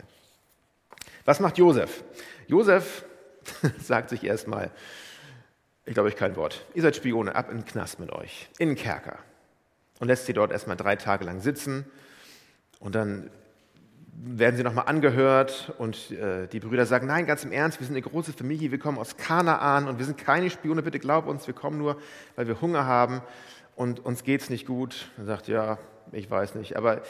Was 1.26 1.42
macht 1.42 1.58
Josef? 1.58 2.04
Josef 2.48 3.06
sagt 3.80 4.10
sich 4.10 4.24
erstmal, 4.24 4.72
ich 5.86 5.94
glaube 5.94 6.08
euch 6.08 6.16
kein 6.16 6.38
Wort, 6.38 6.66
ihr 6.74 6.82
seid 6.82 6.96
Spione, 6.96 7.36
ab 7.36 7.52
in 7.52 7.58
den 7.58 7.66
Knast 7.66 8.00
mit 8.00 8.12
euch, 8.12 8.50
in 8.58 8.70
den 8.70 8.78
Kerker. 8.78 9.20
Und 10.00 10.08
lässt 10.08 10.26
sie 10.26 10.34
dort 10.34 10.52
erstmal 10.52 10.78
drei 10.78 10.96
Tage 10.96 11.26
lang 11.26 11.42
sitzen 11.42 11.86
und 12.80 12.96
dann 12.96 13.30
werden 14.16 14.56
sie 14.56 14.64
nochmal 14.64 14.86
angehört 14.88 15.74
und 15.78 16.12
äh, 16.12 16.48
die 16.48 16.60
Brüder 16.60 16.86
sagen, 16.86 17.08
nein, 17.08 17.26
ganz 17.26 17.44
im 17.44 17.52
Ernst, 17.52 17.80
wir 17.80 17.88
sind 17.88 17.96
eine 17.96 18.04
große 18.04 18.34
Familie, 18.34 18.72
wir 18.72 18.80
kommen 18.80 18.98
aus 18.98 19.18
Kanaan 19.18 19.88
und 19.88 19.98
wir 19.98 20.06
sind 20.06 20.18
keine 20.18 20.50
Spione, 20.50 20.82
bitte 20.82 21.00
glaub 21.00 21.28
uns, 21.28 21.48
wir 21.48 21.54
kommen 21.54 21.78
nur, 21.78 21.98
weil 22.36 22.48
wir 22.48 22.62
Hunger 22.62 22.86
haben 22.86 23.22
und 23.76 24.06
uns 24.06 24.24
geht 24.24 24.42
es 24.42 24.50
nicht 24.50 24.66
gut. 24.66 25.12
Er 25.18 25.26
sagt, 25.26 25.48
ja, 25.48 25.78
ich 26.12 26.30
weiß 26.30 26.56
nicht, 26.56 26.78
aber 26.78 27.02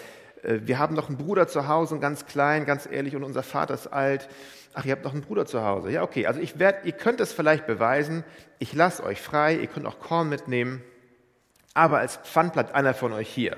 äh, 0.43 0.59
wir 0.63 0.79
haben 0.79 0.95
noch 0.95 1.09
einen 1.09 1.17
Bruder 1.17 1.47
zu 1.47 1.67
Hause, 1.67 1.95
und 1.95 2.01
ganz 2.01 2.25
klein, 2.25 2.65
ganz 2.65 2.87
ehrlich, 2.89 3.15
und 3.15 3.23
unser 3.23 3.43
Vater 3.43 3.73
ist 3.73 3.87
alt. 3.87 4.29
Ach, 4.73 4.85
ihr 4.85 4.91
habt 4.93 5.03
noch 5.03 5.13
einen 5.13 5.21
Bruder 5.21 5.45
zu 5.45 5.63
Hause. 5.63 5.91
Ja, 5.91 6.03
okay, 6.03 6.25
also 6.25 6.39
ich 6.39 6.57
werd, 6.57 6.85
ihr 6.85 6.93
könnt 6.93 7.19
es 7.19 7.33
vielleicht 7.33 7.67
beweisen, 7.67 8.23
ich 8.59 8.73
lasse 8.73 9.03
euch 9.03 9.21
frei, 9.21 9.55
ihr 9.55 9.67
könnt 9.67 9.85
auch 9.85 9.99
Korn 9.99 10.29
mitnehmen, 10.29 10.81
aber 11.73 11.99
als 11.99 12.17
Pfand 12.17 12.53
bleibt 12.53 12.73
einer 12.73 12.93
von 12.93 13.13
euch 13.13 13.29
hier. 13.29 13.57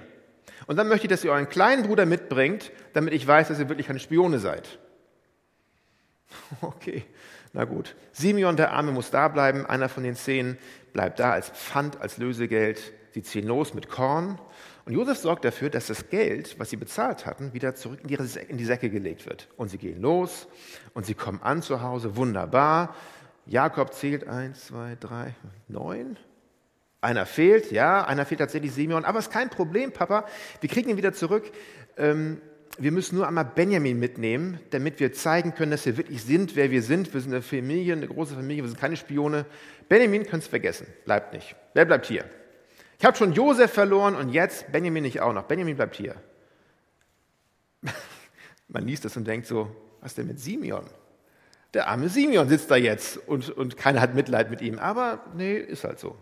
Und 0.68 0.78
dann 0.78 0.88
möchte 0.88 1.06
ich, 1.08 1.10
dass 1.10 1.24
ihr 1.24 1.32
euren 1.32 1.50
kleinen 1.50 1.84
Bruder 1.84 2.06
mitbringt, 2.06 2.72
damit 2.94 3.14
ich 3.14 3.26
weiß, 3.26 3.48
dass 3.50 3.60
ihr 3.60 3.70
wirklich 3.70 3.88
keine 3.88 4.00
Spione 4.00 4.40
seid. 4.40 4.80
Okay, 6.62 7.06
na 7.54 7.64
gut. 7.64 7.96
Simeon, 8.12 8.58
der 8.58 8.74
Arme, 8.74 8.92
muss 8.92 9.10
da 9.10 9.30
bleiben. 9.30 9.66
Einer 9.66 9.90
von 9.90 10.04
den 10.04 10.16
zehn 10.16 10.58
bleibt 10.92 11.20
da 11.20 11.32
als 11.32 11.50
Pfand, 11.50 12.02
als 12.02 12.18
Lösegeld. 12.18 12.94
Sie 13.12 13.24
ziehen 13.24 13.48
los 13.48 13.74
mit 13.74 13.90
Korn. 13.90 14.40
Und 14.86 14.94
Josef 14.94 15.18
sorgt 15.18 15.46
dafür, 15.46 15.70
dass 15.70 15.88
das 15.88 16.10
Geld, 16.10 16.60
was 16.60 16.70
sie 16.70 16.76
bezahlt 16.76 17.26
hatten, 17.26 17.54
wieder 17.54 17.74
zurück 17.76 18.02
in 18.04 18.58
die 18.58 18.66
Säcke 18.66 18.90
gelegt 18.90 19.26
wird. 19.26 19.48
Und 19.58 19.70
sie 19.70 19.78
gehen 19.78 20.02
los 20.02 20.48
und 20.94 21.06
sie 21.06 21.16
kommen 21.16 21.42
an 21.42 21.62
zu 21.62 21.82
Hause. 21.82 22.18
Wunderbar. 22.18 22.96
Jakob 23.48 23.94
zählt 23.94 24.28
eins, 24.28 24.66
zwei, 24.66 24.96
drei, 25.00 25.34
neun. 25.68 26.18
Einer 27.02 27.26
fehlt, 27.26 27.72
ja, 27.72 28.04
einer 28.06 28.26
fehlt 28.26 28.40
tatsächlich 28.40 28.72
Simeon, 28.72 29.06
aber 29.06 29.20
ist 29.20 29.32
kein 29.32 29.50
Problem, 29.50 29.92
Papa. 29.92 30.26
Wir 30.62 30.70
kriegen 30.70 30.90
ihn 30.90 30.98
wieder 30.98 31.14
zurück. 31.14 31.52
Ähm, 31.98 32.42
wir 32.78 32.92
müssen 32.92 33.16
nur 33.16 33.28
einmal 33.28 33.46
Benjamin 33.46 34.00
mitnehmen, 34.00 34.60
damit 34.72 35.00
wir 35.00 35.14
zeigen 35.14 35.54
können, 35.56 35.72
dass 35.72 35.86
wir 35.86 35.98
wirklich 35.98 36.24
sind, 36.24 36.56
wer 36.56 36.72
wir 36.72 36.82
sind. 36.82 37.14
Wir 37.14 37.22
sind 37.22 37.32
eine 37.32 37.42
Familie, 37.42 37.94
eine 37.94 38.08
große 38.08 38.36
Familie, 38.36 38.64
wir 38.64 38.70
sind 38.70 38.80
keine 38.80 38.98
Spione. 38.98 39.46
Benjamin 39.88 40.26
könnt 40.26 40.44
ihr 40.44 40.50
vergessen, 40.50 40.88
bleibt 41.06 41.34
nicht. 41.34 41.56
Wer 41.74 41.86
bleibt 41.86 42.06
hier? 42.08 42.26
Ich 43.00 43.06
habe 43.06 43.16
schon 43.16 43.34
Josef 43.34 43.72
verloren 43.72 44.16
und 44.16 44.30
jetzt 44.30 44.72
Benjamin 44.72 45.04
nicht 45.04 45.22
auch 45.22 45.34
noch. 45.34 45.44
Benjamin 45.44 45.76
bleibt 45.76 45.96
hier. 45.96 46.16
Man 48.68 48.86
liest 48.86 49.06
das 49.06 49.16
und 49.16 49.26
denkt 49.26 49.48
so, 49.48 49.74
was 50.02 50.16
denn 50.16 50.28
mit 50.28 50.40
Simeon? 50.40 50.86
Der 51.74 51.88
arme 51.88 52.10
Simeon 52.10 52.48
sitzt 52.48 52.72
da 52.72 52.76
jetzt 52.78 53.18
und, 53.28 53.50
und 53.50 53.78
keiner 53.78 54.02
hat 54.02 54.16
Mitleid 54.16 54.50
mit 54.50 54.62
ihm. 54.62 54.80
Aber 54.80 55.26
nee, 55.36 55.58
ist 55.58 55.84
halt 55.84 56.00
so. 56.00 56.18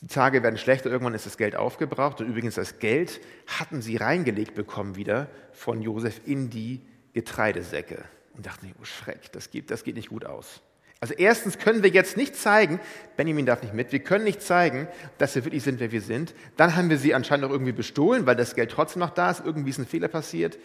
Die 0.00 0.06
Tage 0.06 0.42
werden 0.42 0.56
schlechter, 0.56 0.90
irgendwann 0.90 1.14
ist 1.14 1.26
das 1.26 1.36
Geld 1.36 1.56
aufgebraucht. 1.56 2.20
Und 2.20 2.28
übrigens, 2.28 2.54
das 2.54 2.78
Geld 2.78 3.20
hatten 3.46 3.82
sie 3.82 3.96
reingelegt 3.96 4.54
bekommen 4.54 4.96
wieder 4.96 5.28
von 5.52 5.82
Josef 5.82 6.20
in 6.24 6.48
die 6.48 6.80
Getreidesäcke. 7.12 8.04
Und 8.34 8.46
dachten, 8.46 8.74
oh 8.80 8.84
Schreck, 8.84 9.30
das 9.32 9.50
geht, 9.50 9.70
das 9.70 9.84
geht 9.84 9.96
nicht 9.96 10.08
gut 10.08 10.24
aus. 10.24 10.62
Also 11.00 11.14
erstens 11.14 11.58
können 11.58 11.82
wir 11.82 11.90
jetzt 11.90 12.18
nicht 12.18 12.36
zeigen, 12.36 12.78
Benjamin 13.16 13.46
darf 13.46 13.62
nicht 13.62 13.72
mit, 13.72 13.90
wir 13.90 14.00
können 14.00 14.24
nicht 14.24 14.42
zeigen, 14.42 14.86
dass 15.16 15.34
wir 15.34 15.44
wirklich 15.44 15.62
sind, 15.62 15.80
wer 15.80 15.92
wir 15.92 16.02
sind. 16.02 16.34
Dann 16.58 16.76
haben 16.76 16.90
wir 16.90 16.98
sie 16.98 17.14
anscheinend 17.14 17.46
auch 17.46 17.50
irgendwie 17.50 17.72
bestohlen, 17.72 18.26
weil 18.26 18.36
das 18.36 18.54
Geld 18.54 18.70
trotzdem 18.70 19.00
noch 19.00 19.10
da 19.10 19.30
ist, 19.30 19.42
irgendwie 19.44 19.70
ist 19.70 19.78
ein 19.78 19.86
Fehler 19.86 20.08
passiert. 20.08 20.58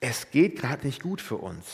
Es 0.00 0.30
geht 0.30 0.60
gerade 0.60 0.86
nicht 0.86 1.02
gut 1.02 1.22
für 1.22 1.36
uns. 1.36 1.66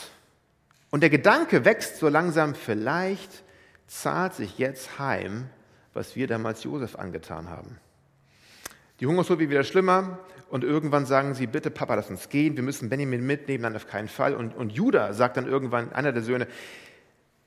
Und 0.90 1.00
der 1.00 1.10
Gedanke 1.10 1.64
wächst 1.64 1.96
so 1.96 2.08
langsam, 2.08 2.54
vielleicht 2.54 3.42
zahlt 3.88 4.34
sich 4.34 4.58
jetzt 4.58 5.00
heim, 5.00 5.50
was 5.94 6.16
wir 6.16 6.26
damals 6.26 6.64
Josef 6.64 6.96
angetan 6.96 7.48
haben. 7.48 7.78
Die 9.00 9.06
Hungersnot 9.06 9.38
wird 9.38 9.50
wieder 9.50 9.64
schlimmer 9.64 10.18
und 10.50 10.62
irgendwann 10.62 11.06
sagen 11.06 11.34
sie, 11.34 11.46
bitte 11.46 11.70
Papa, 11.70 11.94
lass 11.94 12.10
uns 12.10 12.28
gehen, 12.28 12.56
wir 12.56 12.62
müssen 12.62 12.88
Benjamin 12.88 13.26
mitnehmen, 13.26 13.64
dann 13.64 13.76
auf 13.76 13.86
keinen 13.86 14.08
Fall. 14.08 14.34
Und, 14.34 14.54
und 14.54 14.72
Judah 14.72 15.12
sagt 15.12 15.36
dann 15.36 15.46
irgendwann, 15.46 15.92
einer 15.92 16.12
der 16.12 16.22
Söhne, 16.22 16.46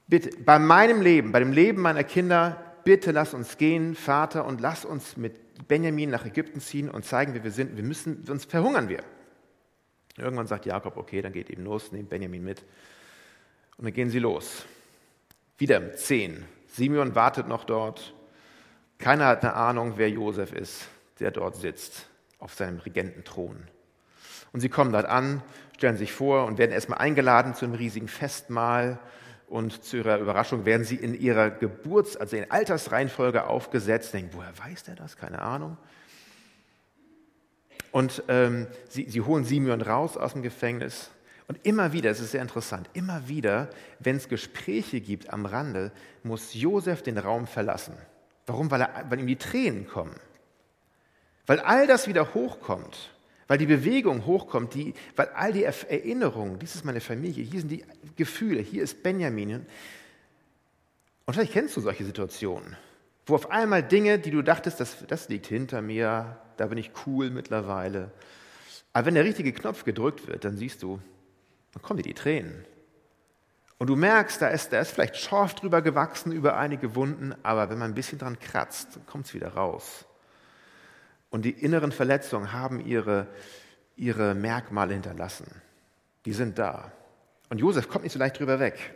bitte, 0.08 0.32
bei 0.44 0.60
meinem 0.60 1.02
Leben, 1.02 1.32
bei 1.32 1.40
dem 1.40 1.52
Leben 1.52 1.82
meiner 1.82 2.04
Kinder, 2.04 2.62
bitte 2.84 3.12
lass 3.12 3.34
uns 3.34 3.58
gehen, 3.58 3.96
Vater, 3.96 4.46
und 4.46 4.60
lass 4.62 4.84
uns 4.84 5.16
mit 5.16 5.68
Benjamin 5.68 6.10
nach 6.10 6.26
Ägypten 6.26 6.60
ziehen 6.60 6.90
und 6.90 7.06
zeigen, 7.06 7.34
wer 7.34 7.44
wir 7.44 7.52
sind. 7.52 7.78
Wir 7.78 7.84
müssen, 7.84 8.26
sonst 8.26 8.50
verhungern 8.50 8.90
wir. 8.90 9.04
Irgendwann 10.18 10.48
sagt 10.48 10.66
Jakob, 10.66 10.98
okay, 10.98 11.22
dann 11.22 11.32
geht 11.32 11.50
eben 11.50 11.64
los, 11.64 11.92
nehmt 11.92 12.10
Benjamin 12.10 12.44
mit. 12.44 12.64
Und 13.78 13.86
dann 13.86 13.94
gehen 13.94 14.10
sie 14.10 14.20
los. 14.20 14.66
Wieder 15.58 15.94
zehn. 15.96 16.46
Simeon 16.68 17.16
wartet 17.16 17.48
noch 17.48 17.64
dort. 17.64 18.14
Keiner 19.00 19.28
hat 19.28 19.44
eine 19.44 19.54
Ahnung, 19.54 19.94
wer 19.98 20.10
Josef 20.10 20.54
ist 20.54 20.88
der 21.20 21.32
dort 21.32 21.56
sitzt 21.56 22.08
auf 22.40 22.54
seinem 22.54 22.80
Regententhron. 22.80 23.58
Und 24.54 24.62
sie 24.62 24.70
kommen 24.70 24.92
dort 24.92 25.06
an, 25.06 25.42
stellen 25.76 25.98
sich 25.98 26.14
vor 26.14 26.46
und 26.46 26.58
werden 26.58 26.72
erstmal 26.72 27.00
eingeladen 27.00 27.56
zu 27.56 27.66
einem 27.66 27.76
riesigen 27.76 28.08
Festmahl. 28.08 29.00
Und 29.48 29.84
zu 29.84 29.98
ihrer 29.98 30.20
Überraschung 30.20 30.66
werden 30.66 30.84
sie 30.84 30.96
in 30.96 31.14
ihrer 31.14 31.50
Geburts-, 31.50 32.18
also 32.18 32.36
in 32.36 32.52
Altersreihenfolge 32.52 33.48
aufgesetzt. 33.48 34.14
Denken, 34.14 34.32
woher 34.34 34.58
weiß 34.58 34.84
der 34.84 34.96
das? 34.96 35.18
Keine 35.18 35.42
Ahnung. 35.42 35.78
Und 37.92 38.24
ähm, 38.28 38.68
sie, 38.90 39.10
sie 39.10 39.22
holen 39.22 39.46
Simeon 39.46 39.82
raus 39.82 40.18
aus 40.18 40.34
dem 40.34 40.44
Gefängnis. 40.44 41.10
Und 41.48 41.66
immer 41.66 41.94
wieder, 41.94 42.12
es 42.12 42.20
ist 42.20 42.32
sehr 42.32 42.42
interessant, 42.42 42.90
immer 42.92 43.30
wieder, 43.30 43.70
wenn 44.00 44.18
es 44.18 44.28
Gespräche 44.28 45.00
gibt 45.00 45.32
am 45.32 45.46
Rande, 45.46 45.94
muss 46.22 46.54
Josef 46.54 47.02
den 47.02 47.18
Raum 47.18 47.48
verlassen. 47.48 47.96
Warum? 48.48 48.72
Weil, 48.72 48.82
er, 48.82 49.06
weil 49.10 49.20
ihm 49.20 49.28
die 49.28 49.36
Tränen 49.36 49.88
kommen. 49.88 50.16
Weil 51.46 51.60
all 51.60 51.88
das 51.88 52.08
wieder 52.08 52.34
hochkommt, 52.34 53.12
weil 53.48 53.58
die 53.58 53.66
Bewegung 53.66 54.26
hochkommt, 54.26 54.74
die, 54.74 54.94
weil 55.16 55.30
all 55.30 55.54
die 55.54 55.64
Erinnerungen, 55.64 56.60
dies 56.60 56.76
ist 56.76 56.84
meine 56.84 57.00
Familie, 57.00 57.44
hier 57.44 57.62
sind 57.62 57.70
die 57.70 57.86
Gefühle, 58.16 58.62
hier 58.62 58.84
ist 58.84 59.04
Benjamin. 59.04 59.66
Und 61.26 61.34
vielleicht 61.34 61.54
kennst 61.54 61.78
du 61.78 61.82
solche 61.82 62.04
Situationen, 62.04 62.76
wo 63.26 63.36
auf 63.36 63.50
einmal 63.52 63.84
Dinge, 63.84 64.20
die 64.20 64.32
du 64.32 64.42
dachtest, 64.42 64.80
das, 64.80 65.06
das 65.08 65.30
liegt 65.30 65.48
hinter 65.48 65.82
mir, 65.82 66.38
da 66.58 66.68
bin 66.68 66.78
ich 66.78 66.92
cool 67.06 67.30
mittlerweile. 67.30 68.12
Aber 68.92 69.06
wenn 69.06 69.16
der 69.16 69.26
richtige 69.26 69.54
Knopf 69.54 69.84
gedrückt 69.84 70.28
wird, 70.28 70.44
dann 70.44 70.58
siehst 70.58 70.84
du, 70.84 71.00
dann 71.74 71.82
kommen 71.82 71.98
dir 71.98 72.04
die 72.04 72.14
Tränen. 72.14 72.66
Und 73.80 73.88
du 73.88 73.96
merkst, 73.96 74.42
da 74.42 74.48
ist, 74.48 74.74
da 74.74 74.80
ist 74.80 74.92
vielleicht 74.92 75.18
Schorf 75.18 75.54
drüber 75.54 75.82
gewachsen 75.82 76.32
über 76.32 76.58
einige 76.58 76.96
Wunden, 76.96 77.36
aber 77.44 77.70
wenn 77.70 77.78
man 77.78 77.92
ein 77.92 77.96
bisschen 77.96 78.18
dran 78.18 78.40
kratzt, 78.40 79.00
kommt 79.06 79.28
es 79.28 79.34
wieder 79.34 79.50
raus. 79.50 80.06
Und 81.30 81.44
die 81.44 81.52
inneren 81.52 81.92
Verletzungen 81.92 82.54
haben 82.54 82.80
ihre, 82.80 83.28
ihre 83.96 84.34
Merkmale 84.34 84.94
hinterlassen. 84.94 85.62
Die 86.26 86.34
sind 86.34 86.58
da. 86.58 86.92
Und 87.50 87.60
Josef 87.60 87.88
kommt 87.88 88.04
nicht 88.04 88.14
so 88.14 88.20
leicht 88.20 88.40
drüber 88.40 88.60
weg. 88.60 88.96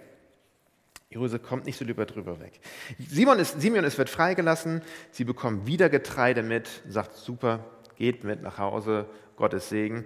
Josef 1.09 1.43
kommt 1.43 1.65
nicht 1.65 1.77
so 1.77 1.85
drüber 1.85 2.39
weg. 2.39 2.61
Simon 2.97 3.37
ist, 3.37 3.59
Simeon 3.59 3.83
ist, 3.83 3.97
wird 3.97 4.09
freigelassen. 4.09 4.81
Sie 5.11 5.25
bekommen 5.25 5.67
wieder 5.67 5.89
Getreide 5.89 6.41
mit, 6.41 6.69
sagt, 6.87 7.17
super, 7.17 7.65
geht 7.97 8.23
mit 8.23 8.41
nach 8.41 8.57
Hause, 8.57 9.07
Gottes 9.35 9.67
Segen. 9.67 10.05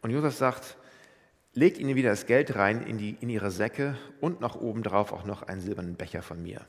Und 0.00 0.10
Josef 0.10 0.34
sagt, 0.34 0.76
legt 1.56 1.78
ihnen 1.78 1.96
wieder 1.96 2.10
das 2.10 2.26
Geld 2.26 2.54
rein 2.54 2.82
in, 2.82 2.98
die, 2.98 3.16
in 3.20 3.28
ihre 3.28 3.50
Säcke 3.50 3.96
und 4.20 4.40
noch 4.40 4.54
obendrauf 4.54 5.12
auch 5.12 5.24
noch 5.24 5.42
einen 5.42 5.60
silbernen 5.60 5.96
Becher 5.96 6.22
von 6.22 6.40
mir. 6.42 6.60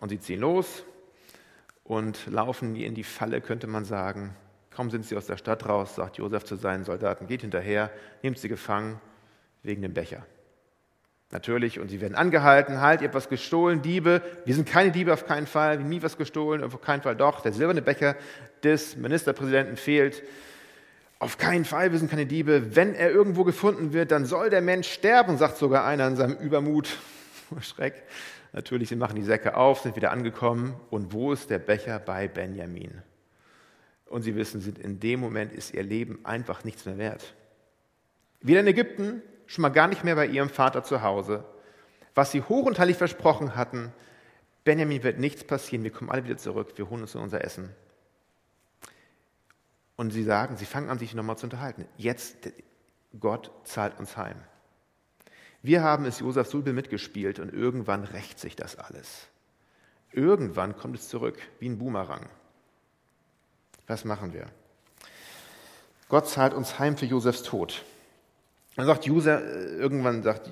Und 0.00 0.10
sie 0.10 0.20
ziehen 0.20 0.40
los, 0.40 0.84
und 1.88 2.26
laufen 2.26 2.74
in 2.76 2.94
die 2.94 3.04
Falle, 3.04 3.40
könnte 3.40 3.66
man 3.66 3.84
sagen. 3.84 4.34
Kaum 4.70 4.90
sind 4.90 5.06
sie 5.06 5.16
aus 5.16 5.26
der 5.26 5.36
Stadt 5.36 5.66
raus, 5.68 5.94
sagt 5.94 6.18
Josef 6.18 6.44
zu 6.44 6.56
seinen 6.56 6.84
Soldaten, 6.84 7.26
geht 7.26 7.42
hinterher, 7.42 7.90
nehmt 8.22 8.38
sie 8.38 8.48
gefangen 8.48 9.00
wegen 9.62 9.82
dem 9.82 9.94
Becher. 9.94 10.26
Natürlich, 11.30 11.80
und 11.80 11.88
sie 11.88 12.00
werden 12.00 12.14
angehalten, 12.14 12.80
halt, 12.80 13.00
ihr 13.00 13.08
habt 13.08 13.14
was 13.14 13.28
gestohlen, 13.28 13.82
Diebe. 13.82 14.22
Wir 14.44 14.54
sind 14.54 14.68
keine 14.68 14.92
Diebe, 14.92 15.12
auf 15.12 15.26
keinen 15.26 15.46
Fall. 15.46 15.78
Nie 15.78 16.02
was 16.02 16.16
gestohlen, 16.16 16.62
auf 16.62 16.80
keinen 16.80 17.02
Fall 17.02 17.16
doch. 17.16 17.40
Der 17.40 17.52
silberne 17.52 17.82
Becher 17.82 18.16
des 18.62 18.96
Ministerpräsidenten 18.96 19.76
fehlt. 19.76 20.22
Auf 21.18 21.38
keinen 21.38 21.64
Fall, 21.64 21.92
wir 21.92 21.98
sind 21.98 22.10
keine 22.10 22.26
Diebe. 22.26 22.76
Wenn 22.76 22.94
er 22.94 23.10
irgendwo 23.10 23.44
gefunden 23.44 23.92
wird, 23.92 24.10
dann 24.10 24.26
soll 24.26 24.50
der 24.50 24.60
Mensch 24.60 24.88
sterben, 24.88 25.38
sagt 25.38 25.56
sogar 25.56 25.84
einer 25.86 26.06
in 26.06 26.16
seinem 26.16 26.36
Übermut. 26.36 26.98
Schreck. 27.60 28.02
Natürlich, 28.52 28.88
sie 28.88 28.96
machen 28.96 29.16
die 29.16 29.22
Säcke 29.22 29.56
auf, 29.56 29.80
sind 29.80 29.96
wieder 29.96 30.10
angekommen. 30.10 30.74
Und 30.90 31.12
wo 31.12 31.32
ist 31.32 31.48
der 31.50 31.58
Becher 31.58 31.98
bei 31.98 32.28
Benjamin? 32.28 33.02
Und 34.06 34.22
sie 34.22 34.36
wissen, 34.36 34.60
sind 34.60 34.78
in 34.78 35.00
dem 35.00 35.20
Moment 35.20 35.52
ist 35.52 35.74
ihr 35.74 35.82
Leben 35.82 36.18
einfach 36.24 36.64
nichts 36.64 36.84
mehr 36.84 36.98
wert. 36.98 37.34
Wieder 38.40 38.60
in 38.60 38.66
Ägypten, 38.66 39.22
schon 39.46 39.62
mal 39.62 39.70
gar 39.70 39.88
nicht 39.88 40.04
mehr 40.04 40.14
bei 40.14 40.26
ihrem 40.26 40.48
Vater 40.50 40.84
zu 40.84 41.02
Hause. 41.02 41.44
Was 42.14 42.30
sie 42.30 42.42
hoch 42.42 42.66
und 42.66 42.78
heilig 42.78 42.96
versprochen 42.96 43.56
hatten, 43.56 43.92
Benjamin 44.64 45.02
wird 45.02 45.18
nichts 45.18 45.44
passieren, 45.44 45.84
wir 45.84 45.90
kommen 45.90 46.10
alle 46.10 46.24
wieder 46.24 46.36
zurück, 46.36 46.72
wir 46.76 46.88
holen 46.88 47.02
uns 47.02 47.14
unser 47.14 47.44
Essen. 47.44 47.70
Und 49.96 50.10
sie 50.10 50.24
sagen, 50.24 50.56
sie 50.56 50.66
fangen 50.66 50.90
an, 50.90 50.98
sich 50.98 51.14
nochmal 51.14 51.38
zu 51.38 51.46
unterhalten. 51.46 51.86
Jetzt, 51.96 52.36
Gott 53.18 53.50
zahlt 53.64 53.98
uns 53.98 54.16
heim. 54.16 54.36
Wir 55.62 55.82
haben 55.82 56.04
es 56.04 56.20
Josef 56.20 56.48
Sulbe 56.48 56.72
mitgespielt 56.72 57.38
und 57.38 57.52
irgendwann 57.52 58.04
rächt 58.04 58.38
sich 58.38 58.54
das 58.56 58.76
alles. 58.76 59.26
Irgendwann 60.12 60.76
kommt 60.76 60.96
es 60.96 61.08
zurück, 61.08 61.38
wie 61.58 61.68
ein 61.68 61.78
Boomerang. 61.78 62.28
Was 63.86 64.04
machen 64.04 64.32
wir? 64.32 64.48
Gott 66.08 66.28
zahlt 66.28 66.54
uns 66.54 66.78
heim 66.78 66.96
für 66.96 67.06
Josefs 67.06 67.42
Tod. 67.42 67.84
Dann 68.76 68.86
sagt 68.86 69.06
Josef, 69.06 69.40
irgendwann 69.40 70.22
sagt 70.22 70.50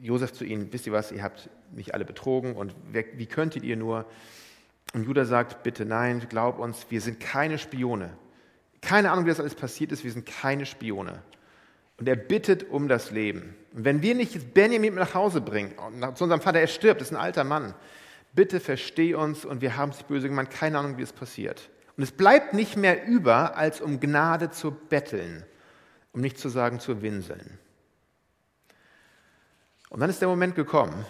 Josef 0.00 0.32
zu 0.32 0.44
ihnen, 0.44 0.72
wisst 0.72 0.86
ihr 0.86 0.92
was, 0.92 1.12
ihr 1.12 1.22
habt 1.22 1.48
mich 1.72 1.94
alle 1.94 2.04
betrogen 2.04 2.56
und 2.56 2.74
wie 2.92 3.26
könntet 3.26 3.62
ihr 3.62 3.76
nur? 3.76 4.06
Und 4.94 5.04
Judah 5.04 5.24
sagt, 5.24 5.62
bitte 5.62 5.84
nein, 5.84 6.26
glaub 6.28 6.58
uns, 6.58 6.86
wir 6.90 7.00
sind 7.00 7.20
keine 7.20 7.58
Spione. 7.58 8.16
Keine 8.86 9.10
Ahnung, 9.10 9.24
wie 9.24 9.30
das 9.30 9.40
alles 9.40 9.54
passiert 9.54 9.92
ist, 9.92 10.04
wir 10.04 10.12
sind 10.12 10.26
keine 10.26 10.64
Spione. 10.64 11.22
Und 11.98 12.08
er 12.08 12.16
bittet 12.16 12.70
um 12.70 12.88
das 12.88 13.10
Leben. 13.10 13.56
Und 13.72 13.84
wenn 13.84 14.02
wir 14.02 14.14
nicht 14.14 14.54
Benjamin 14.54 14.94
nach 14.94 15.14
Hause 15.14 15.40
bringen, 15.40 15.74
zu 16.14 16.24
unserem 16.24 16.40
Vater, 16.40 16.60
er 16.60 16.66
stirbt, 16.66 17.00
ist 17.00 17.10
ein 17.10 17.16
alter 17.16 17.44
Mann, 17.44 17.74
bitte 18.34 18.60
versteh 18.60 19.14
uns 19.14 19.44
und 19.44 19.60
wir 19.60 19.76
haben 19.76 19.90
es 19.90 20.02
böse 20.02 20.28
gemacht, 20.28 20.50
keine 20.50 20.78
Ahnung, 20.78 20.98
wie 20.98 21.02
es 21.02 21.12
passiert. 21.12 21.70
Und 21.96 22.02
es 22.02 22.12
bleibt 22.12 22.52
nicht 22.52 22.76
mehr 22.76 23.06
über, 23.06 23.56
als 23.56 23.80
um 23.80 23.98
Gnade 23.98 24.50
zu 24.50 24.70
betteln 24.70 25.44
um 26.16 26.22
nicht 26.22 26.38
zu 26.38 26.48
sagen 26.48 26.80
zu 26.80 27.02
winseln. 27.02 27.58
Und 29.90 30.00
dann 30.00 30.08
ist 30.08 30.22
der 30.22 30.28
Moment 30.28 30.54
gekommen, 30.54 31.04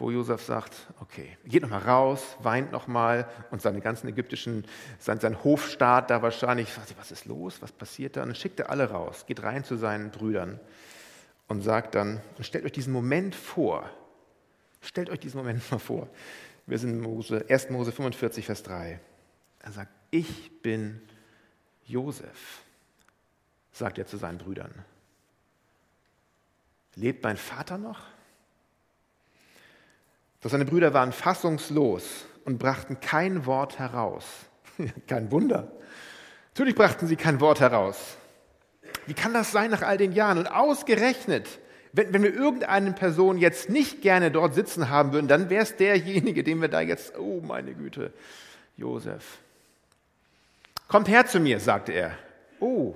wo 0.00 0.10
Josef 0.10 0.42
sagt, 0.42 0.74
okay, 1.00 1.36
geht 1.44 1.62
nochmal 1.62 1.82
raus, 1.82 2.36
weint 2.40 2.72
nochmal 2.72 3.28
und 3.50 3.62
seine 3.62 3.80
ganzen 3.80 4.08
ägyptischen, 4.08 4.64
sein, 4.98 5.20
sein 5.20 5.44
Hofstaat 5.44 6.10
da 6.10 6.22
wahrscheinlich, 6.22 6.68
was 6.96 7.10
ist 7.10 7.26
los, 7.26 7.62
was 7.62 7.72
passiert 7.72 8.16
da? 8.16 8.22
Und 8.22 8.28
dann 8.28 8.34
schickt 8.34 8.58
er 8.60 8.70
alle 8.70 8.90
raus, 8.90 9.26
geht 9.26 9.42
rein 9.42 9.62
zu 9.62 9.76
seinen 9.76 10.10
Brüdern 10.10 10.58
und 11.48 11.62
sagt 11.62 11.94
dann, 11.94 12.20
stellt 12.40 12.64
euch 12.64 12.72
diesen 12.72 12.92
Moment 12.92 13.34
vor, 13.34 13.88
stellt 14.80 15.10
euch 15.10 15.20
diesen 15.20 15.38
Moment 15.38 15.70
mal 15.70 15.78
vor. 15.78 16.08
Wir 16.66 16.78
sind 16.78 16.90
in 16.90 17.00
Mose, 17.00 17.44
1. 17.48 17.70
Mose 17.70 17.92
45, 17.92 18.46
Vers 18.46 18.62
3. 18.62 19.00
Er 19.60 19.72
sagt, 19.72 19.92
ich 20.10 20.62
bin 20.62 21.02
Josef 21.84 22.62
sagt 23.72 23.98
er 23.98 24.06
zu 24.06 24.16
seinen 24.16 24.38
Brüdern. 24.38 24.72
Lebt 26.94 27.24
mein 27.24 27.36
Vater 27.36 27.78
noch? 27.78 28.00
Doch 30.40 30.50
seine 30.50 30.64
Brüder 30.64 30.94
waren 30.94 31.12
fassungslos 31.12 32.24
und 32.44 32.58
brachten 32.58 33.00
kein 33.00 33.46
Wort 33.46 33.78
heraus. 33.78 34.24
kein 35.06 35.30
Wunder. 35.30 35.70
Natürlich 36.54 36.74
brachten 36.74 37.06
sie 37.06 37.16
kein 37.16 37.40
Wort 37.40 37.60
heraus. 37.60 38.16
Wie 39.06 39.14
kann 39.14 39.34
das 39.34 39.52
sein 39.52 39.70
nach 39.70 39.82
all 39.82 39.98
den 39.98 40.12
Jahren? 40.12 40.38
Und 40.38 40.46
ausgerechnet, 40.46 41.46
wenn, 41.92 42.12
wenn 42.12 42.22
wir 42.22 42.34
irgendeine 42.34 42.92
Person 42.92 43.38
jetzt 43.38 43.68
nicht 43.68 44.02
gerne 44.02 44.30
dort 44.30 44.54
sitzen 44.54 44.88
haben 44.88 45.12
würden, 45.12 45.28
dann 45.28 45.50
wäre 45.50 45.62
es 45.62 45.76
derjenige, 45.76 46.42
den 46.42 46.60
wir 46.60 46.68
da 46.68 46.80
jetzt, 46.80 47.18
oh 47.18 47.40
meine 47.40 47.74
Güte, 47.74 48.12
Josef. 48.76 49.38
Kommt 50.88 51.08
her 51.08 51.26
zu 51.26 51.38
mir, 51.38 51.60
sagte 51.60 51.92
er. 51.92 52.16
Oh, 52.58 52.94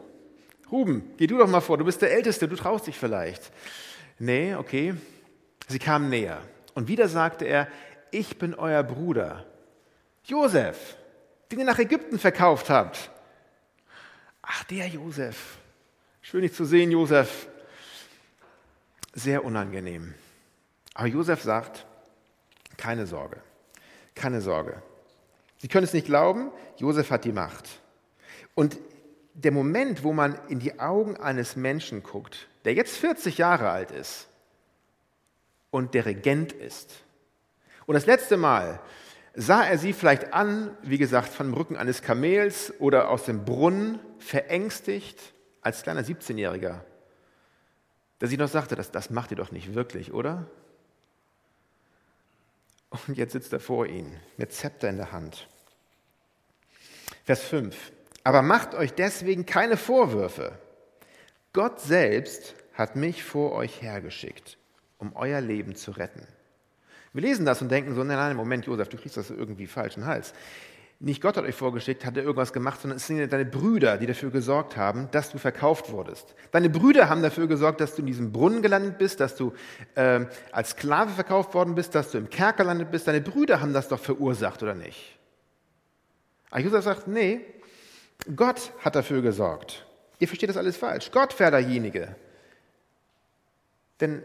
Ruben, 0.70 1.12
geh 1.16 1.26
du 1.26 1.38
doch 1.38 1.48
mal 1.48 1.60
vor, 1.60 1.78
du 1.78 1.84
bist 1.84 2.02
der 2.02 2.12
Älteste, 2.12 2.48
du 2.48 2.56
traust 2.56 2.86
dich 2.86 2.98
vielleicht. 2.98 3.52
Nee, 4.18 4.54
okay. 4.54 4.94
Sie 5.68 5.78
kamen 5.78 6.10
näher. 6.10 6.42
Und 6.74 6.88
wieder 6.88 7.08
sagte 7.08 7.44
er, 7.44 7.68
ich 8.10 8.38
bin 8.38 8.54
euer 8.54 8.82
Bruder, 8.82 9.44
Josef, 10.24 10.96
den 11.50 11.60
ihr 11.60 11.64
nach 11.64 11.78
Ägypten 11.78 12.18
verkauft 12.18 12.70
habt. 12.70 13.10
Ach, 14.42 14.64
der 14.64 14.86
Josef. 14.88 15.58
Schön 16.20 16.42
dich 16.42 16.54
zu 16.54 16.64
sehen, 16.64 16.90
Josef. 16.90 17.48
Sehr 19.14 19.44
unangenehm. 19.44 20.14
Aber 20.94 21.06
Josef 21.06 21.42
sagt, 21.42 21.86
keine 22.76 23.06
Sorge, 23.06 23.40
keine 24.14 24.40
Sorge. 24.40 24.82
Sie 25.58 25.68
können 25.68 25.84
es 25.84 25.92
nicht 25.92 26.06
glauben, 26.06 26.50
Josef 26.76 27.10
hat 27.10 27.24
die 27.24 27.32
Macht. 27.32 27.68
Und 28.54 28.76
der 29.34 29.52
Moment, 29.52 30.04
wo 30.04 30.12
man 30.12 30.38
in 30.48 30.60
die 30.60 30.78
Augen 30.78 31.16
eines 31.16 31.56
Menschen 31.56 32.02
guckt, 32.02 32.48
der 32.64 32.74
jetzt 32.74 32.96
40 32.96 33.38
Jahre 33.38 33.70
alt 33.70 33.90
ist 33.90 34.28
und 35.74 35.92
der 35.92 36.06
Regent 36.06 36.52
ist. 36.52 37.02
Und 37.84 37.94
das 37.94 38.06
letzte 38.06 38.36
Mal 38.36 38.78
sah 39.34 39.64
er 39.64 39.76
sie 39.76 39.92
vielleicht 39.92 40.32
an, 40.32 40.70
wie 40.82 40.98
gesagt, 40.98 41.30
von 41.30 41.48
dem 41.48 41.54
Rücken 41.54 41.76
eines 41.76 42.00
Kamels 42.00 42.72
oder 42.78 43.08
aus 43.08 43.24
dem 43.24 43.44
Brunnen, 43.44 43.98
verängstigt, 44.20 45.18
als 45.62 45.82
kleiner 45.82 46.02
17-Jähriger, 46.02 46.82
der 48.20 48.28
sie 48.28 48.36
noch 48.36 48.48
sagte, 48.48 48.76
das, 48.76 48.92
das 48.92 49.10
macht 49.10 49.32
ihr 49.32 49.36
doch 49.36 49.50
nicht 49.50 49.74
wirklich, 49.74 50.12
oder? 50.12 50.46
Und 52.90 53.18
jetzt 53.18 53.32
sitzt 53.32 53.52
er 53.52 53.58
vor 53.58 53.86
ihnen 53.86 54.20
mit 54.36 54.52
Zepter 54.52 54.88
in 54.88 54.98
der 54.98 55.10
Hand. 55.10 55.48
Vers 57.24 57.42
5. 57.42 57.90
Aber 58.22 58.42
macht 58.42 58.76
euch 58.76 58.92
deswegen 58.92 59.44
keine 59.44 59.76
Vorwürfe. 59.76 60.56
Gott 61.52 61.80
selbst 61.80 62.54
hat 62.74 62.94
mich 62.94 63.24
vor 63.24 63.50
euch 63.52 63.82
hergeschickt, 63.82 64.56
um 65.04 65.16
euer 65.16 65.40
Leben 65.40 65.74
zu 65.74 65.90
retten. 65.92 66.26
Wir 67.12 67.22
lesen 67.22 67.46
das 67.46 67.62
und 67.62 67.70
denken 67.70 67.94
so, 67.94 68.02
nein, 68.02 68.16
nein, 68.16 68.36
Moment, 68.36 68.66
Josef, 68.66 68.88
du 68.88 68.96
kriegst 68.96 69.16
das 69.16 69.30
irgendwie 69.30 69.66
falschen 69.66 70.06
Hals. 70.06 70.34
Nicht 71.00 71.20
Gott 71.20 71.36
hat 71.36 71.44
euch 71.44 71.54
vorgeschickt, 71.54 72.04
hat 72.04 72.16
er 72.16 72.22
irgendwas 72.22 72.52
gemacht, 72.52 72.80
sondern 72.80 72.96
es 72.96 73.06
sind 73.06 73.32
deine 73.32 73.44
Brüder, 73.44 73.98
die 73.98 74.06
dafür 74.06 74.30
gesorgt 74.30 74.76
haben, 74.76 75.08
dass 75.10 75.30
du 75.30 75.38
verkauft 75.38 75.90
wurdest. 75.90 76.34
Deine 76.50 76.70
Brüder 76.70 77.08
haben 77.08 77.22
dafür 77.22 77.46
gesorgt, 77.46 77.80
dass 77.80 77.94
du 77.94 78.00
in 78.00 78.06
diesem 78.06 78.32
Brunnen 78.32 78.62
gelandet 78.62 78.98
bist, 78.98 79.20
dass 79.20 79.36
du 79.36 79.52
äh, 79.96 80.24
als 80.50 80.70
Sklave 80.70 81.10
verkauft 81.10 81.52
worden 81.54 81.74
bist, 81.74 81.94
dass 81.94 82.10
du 82.10 82.18
im 82.18 82.30
Kerker 82.30 82.64
gelandet 82.64 82.90
bist. 82.90 83.06
Deine 83.06 83.20
Brüder 83.20 83.60
haben 83.60 83.72
das 83.72 83.88
doch 83.88 84.00
verursacht, 84.00 84.62
oder 84.62 84.74
nicht? 84.74 85.18
Aber 86.50 86.60
Josef 86.60 86.84
sagt, 86.84 87.08
nee, 87.08 87.40
Gott 88.34 88.72
hat 88.80 88.96
dafür 88.96 89.20
gesorgt. 89.20 89.84
Ihr 90.20 90.28
versteht 90.28 90.48
das 90.48 90.56
alles 90.56 90.76
falsch. 90.76 91.10
Gott 91.10 91.38
wäre 91.38 91.50
derjenige. 91.50 92.16
Denn 94.00 94.22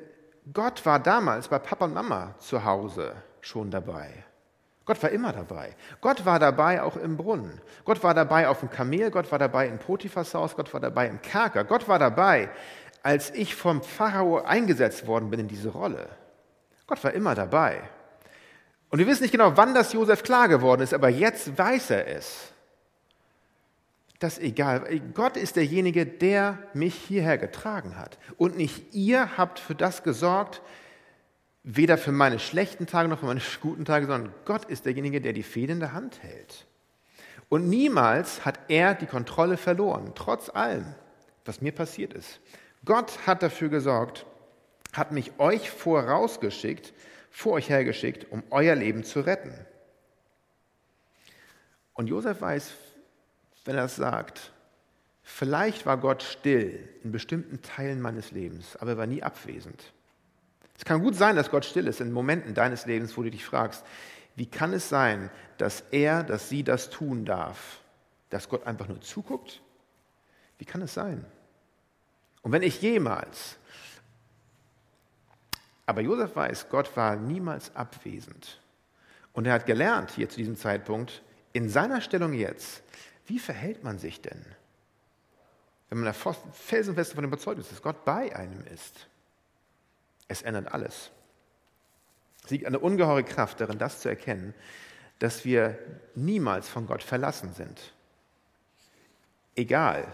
Gott 0.53 0.85
war 0.85 0.99
damals 0.99 1.47
bei 1.47 1.59
Papa 1.59 1.85
und 1.85 1.93
Mama 1.93 2.35
zu 2.39 2.63
Hause 2.63 3.13
schon 3.41 3.69
dabei. 3.69 4.25
Gott 4.85 5.03
war 5.03 5.12
immer 5.12 5.31
dabei. 5.31 5.75
Gott 6.01 6.25
war 6.25 6.39
dabei 6.39 6.81
auch 6.81 6.95
im 6.95 7.17
Brunnen. 7.17 7.62
Gott 7.85 8.01
war 8.03 8.13
dabei 8.13 8.47
auf 8.47 8.62
dem 8.62 8.71
Kamel. 8.71 9.12
Gott 9.12 9.31
war 9.31 9.38
dabei 9.38 9.67
in 9.67 9.77
Potiphas 9.77 10.33
Haus. 10.33 10.55
Gott 10.55 10.73
war 10.73 10.79
dabei 10.79 11.07
im 11.07 11.21
Kerker. 11.21 11.63
Gott 11.63 11.88
war 11.88 11.99
dabei, 11.99 12.49
als 13.03 13.29
ich 13.31 13.55
vom 13.55 13.83
Pharao 13.83 14.41
eingesetzt 14.41 15.05
worden 15.05 15.29
bin 15.29 15.41
in 15.41 15.47
diese 15.47 15.69
Rolle. 15.69 16.07
Gott 16.88 17.03
war 17.03 17.13
immer 17.13 17.35
dabei. 17.35 17.81
Und 18.89 18.97
wir 18.97 19.05
wissen 19.05 19.21
nicht 19.21 19.31
genau, 19.31 19.55
wann 19.55 19.75
das 19.75 19.93
Josef 19.93 20.23
klar 20.23 20.47
geworden 20.47 20.81
ist, 20.81 20.95
aber 20.95 21.09
jetzt 21.09 21.55
weiß 21.55 21.91
er 21.91 22.07
es 22.07 22.51
das 24.19 24.38
egal. 24.38 24.99
Gott 25.13 25.38
ist 25.38 25.55
derjenige, 25.55 26.05
der 26.05 26.60
mich 26.73 26.93
hierher 26.93 27.38
getragen 27.38 27.97
hat. 27.97 28.17
Und 28.38 28.58
nicht 28.58 28.93
ihr 28.93 29.38
habt 29.38 29.60
für 29.60 29.75
das 29.75 30.03
gesorgt, 30.03 30.62
weder 31.63 31.97
für 31.97 32.12
meine 32.12 32.39
schlechten 32.39 32.86
Tage 32.86 33.08
noch 33.08 33.19
für 33.19 33.25
meine 33.25 33.41
guten 33.62 33.86
Tage, 33.86 34.05
sondern 34.05 34.34
Gott 34.45 34.65
ist 34.65 34.86
derjenige, 34.86 35.21
der 35.21 35.34
die 35.34 35.43
Fäden 35.43 35.75
in 35.75 35.79
der 35.79 35.93
Hand 35.93 36.21
hält. 36.21 36.67
Und 37.47 37.67
niemals 37.67 38.45
hat 38.45 38.60
er 38.67 38.93
die 38.93 39.08
Kontrolle 39.08 39.58
verloren, 39.58 40.12
trotz 40.15 40.49
allem, 40.49 40.86
was 41.45 41.62
mir 41.62 41.71
passiert 41.71 42.13
ist. 42.13 42.39
Gott 42.86 43.25
hat 43.25 43.41
dafür 43.41 43.69
gesorgt, 43.69 44.25
hat 44.93 45.12
mich 45.12 45.39
euch 45.39 45.71
vorausgeschickt, 45.71 46.93
vor 47.32 47.53
euch 47.53 47.69
hergeschickt, 47.69 48.32
um 48.32 48.43
euer 48.49 48.75
Leben 48.75 49.03
zu 49.03 49.21
retten. 49.21 49.53
Und 51.93 52.08
Josef 52.08 52.41
weiß 52.41 52.71
wenn 53.65 53.76
er 53.76 53.88
sagt. 53.88 54.52
Vielleicht 55.24 55.86
war 55.86 55.98
Gott 55.98 56.24
still 56.24 56.89
in 57.04 57.12
bestimmten 57.12 57.62
Teilen 57.62 58.02
meines 58.02 58.32
Lebens, 58.32 58.76
aber 58.78 58.91
er 58.91 58.98
war 58.98 59.06
nie 59.06 59.22
abwesend. 59.22 59.93
Es 60.78 60.86
kann 60.86 61.02
gut 61.02 61.15
sein, 61.15 61.36
dass 61.36 61.52
Gott 61.52 61.65
still 61.65 61.88
ist 61.88 62.02
in 62.02 62.12
Momenten 62.12 62.54
deines 62.54 62.86
Lebens, 62.86 63.15
wo 63.17 63.24
du 63.24 63.30
dich 63.30 63.45
fragst, 63.45 63.86
wie 64.36 64.45
kann 64.45 64.74
es 64.74 64.88
sein, 64.88 65.30
dass 65.58 65.84
er, 65.91 66.24
dass 66.24 66.50
sie 66.50 66.63
das 66.63 66.89
tun 66.89 67.26
darf? 67.26 67.82
Dass 68.30 68.48
Gott 68.48 68.65
einfach 68.65 68.88
nur 68.88 69.02
zuguckt? 69.02 69.62
Wie 70.58 70.65
kann 70.65 70.82
es 70.82 70.93
sein? 70.93 71.26
Und 72.41 72.54
wenn 72.54 72.63
ich 72.63 72.82
jemals, 72.82 73.58
aber 75.86 76.02
Josef 76.02 76.36
weiß, 76.36 76.69
Gott 76.69 76.95
war 76.95 77.15
niemals 77.15 77.76
abwesend. 77.76 78.62
Und 79.34 79.48
er 79.48 79.54
hat 79.54 79.65
gelernt 79.65 80.12
hier 80.12 80.30
zu 80.30 80.38
diesem 80.38 80.56
Zeitpunkt, 80.56 81.22
in 81.52 81.67
seiner 81.67 82.00
Stellung 82.00 82.34
jetzt, 82.34 82.84
wie 83.29 83.39
verhält 83.39 83.83
man 83.83 83.99
sich 83.99 84.21
denn, 84.21 84.43
wenn 85.89 85.99
man 85.99 86.13
felsenfest 86.13 87.11
davon 87.11 87.23
überzeugt 87.23 87.59
ist, 87.59 87.71
dass 87.71 87.81
Gott 87.81 88.03
bei 88.03 88.35
einem 88.35 88.65
ist? 88.65 89.07
Es 90.27 90.41
ändert 90.41 90.73
alles. 90.73 91.11
Es 92.43 92.49
liegt 92.49 92.65
eine 92.65 92.79
ungeheure 92.79 93.23
Kraft 93.23 93.61
darin, 93.61 93.77
das 93.77 94.01
zu 94.01 94.09
erkennen, 94.09 94.53
dass 95.19 95.45
wir 95.45 95.77
niemals 96.15 96.69
von 96.69 96.87
Gott 96.87 97.03
verlassen 97.03 97.53
sind. 97.53 97.93
Egal, 99.55 100.07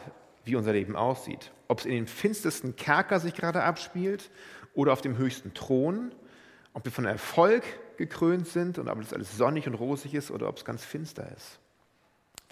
wie 0.43 0.55
unser 0.55 0.73
Leben 0.73 0.95
aussieht. 0.95 1.51
Ob 1.67 1.79
es 1.79 1.85
in 1.85 1.91
den 1.91 2.07
finstersten 2.07 2.75
Kerker 2.75 3.19
sich 3.19 3.33
gerade 3.33 3.63
abspielt 3.63 4.29
oder 4.73 4.91
auf 4.91 5.01
dem 5.01 5.17
höchsten 5.17 5.53
Thron, 5.53 6.13
ob 6.73 6.83
wir 6.83 6.91
von 6.91 7.05
Erfolg 7.05 7.63
gekrönt 7.97 8.47
sind 8.47 8.77
und 8.77 8.89
ob 8.89 8.99
es 8.99 9.13
alles 9.13 9.37
sonnig 9.37 9.67
und 9.67 9.75
rosig 9.75 10.13
ist 10.13 10.31
oder 10.31 10.49
ob 10.49 10.57
es 10.57 10.65
ganz 10.65 10.83
finster 10.83 11.31
ist. 11.35 11.59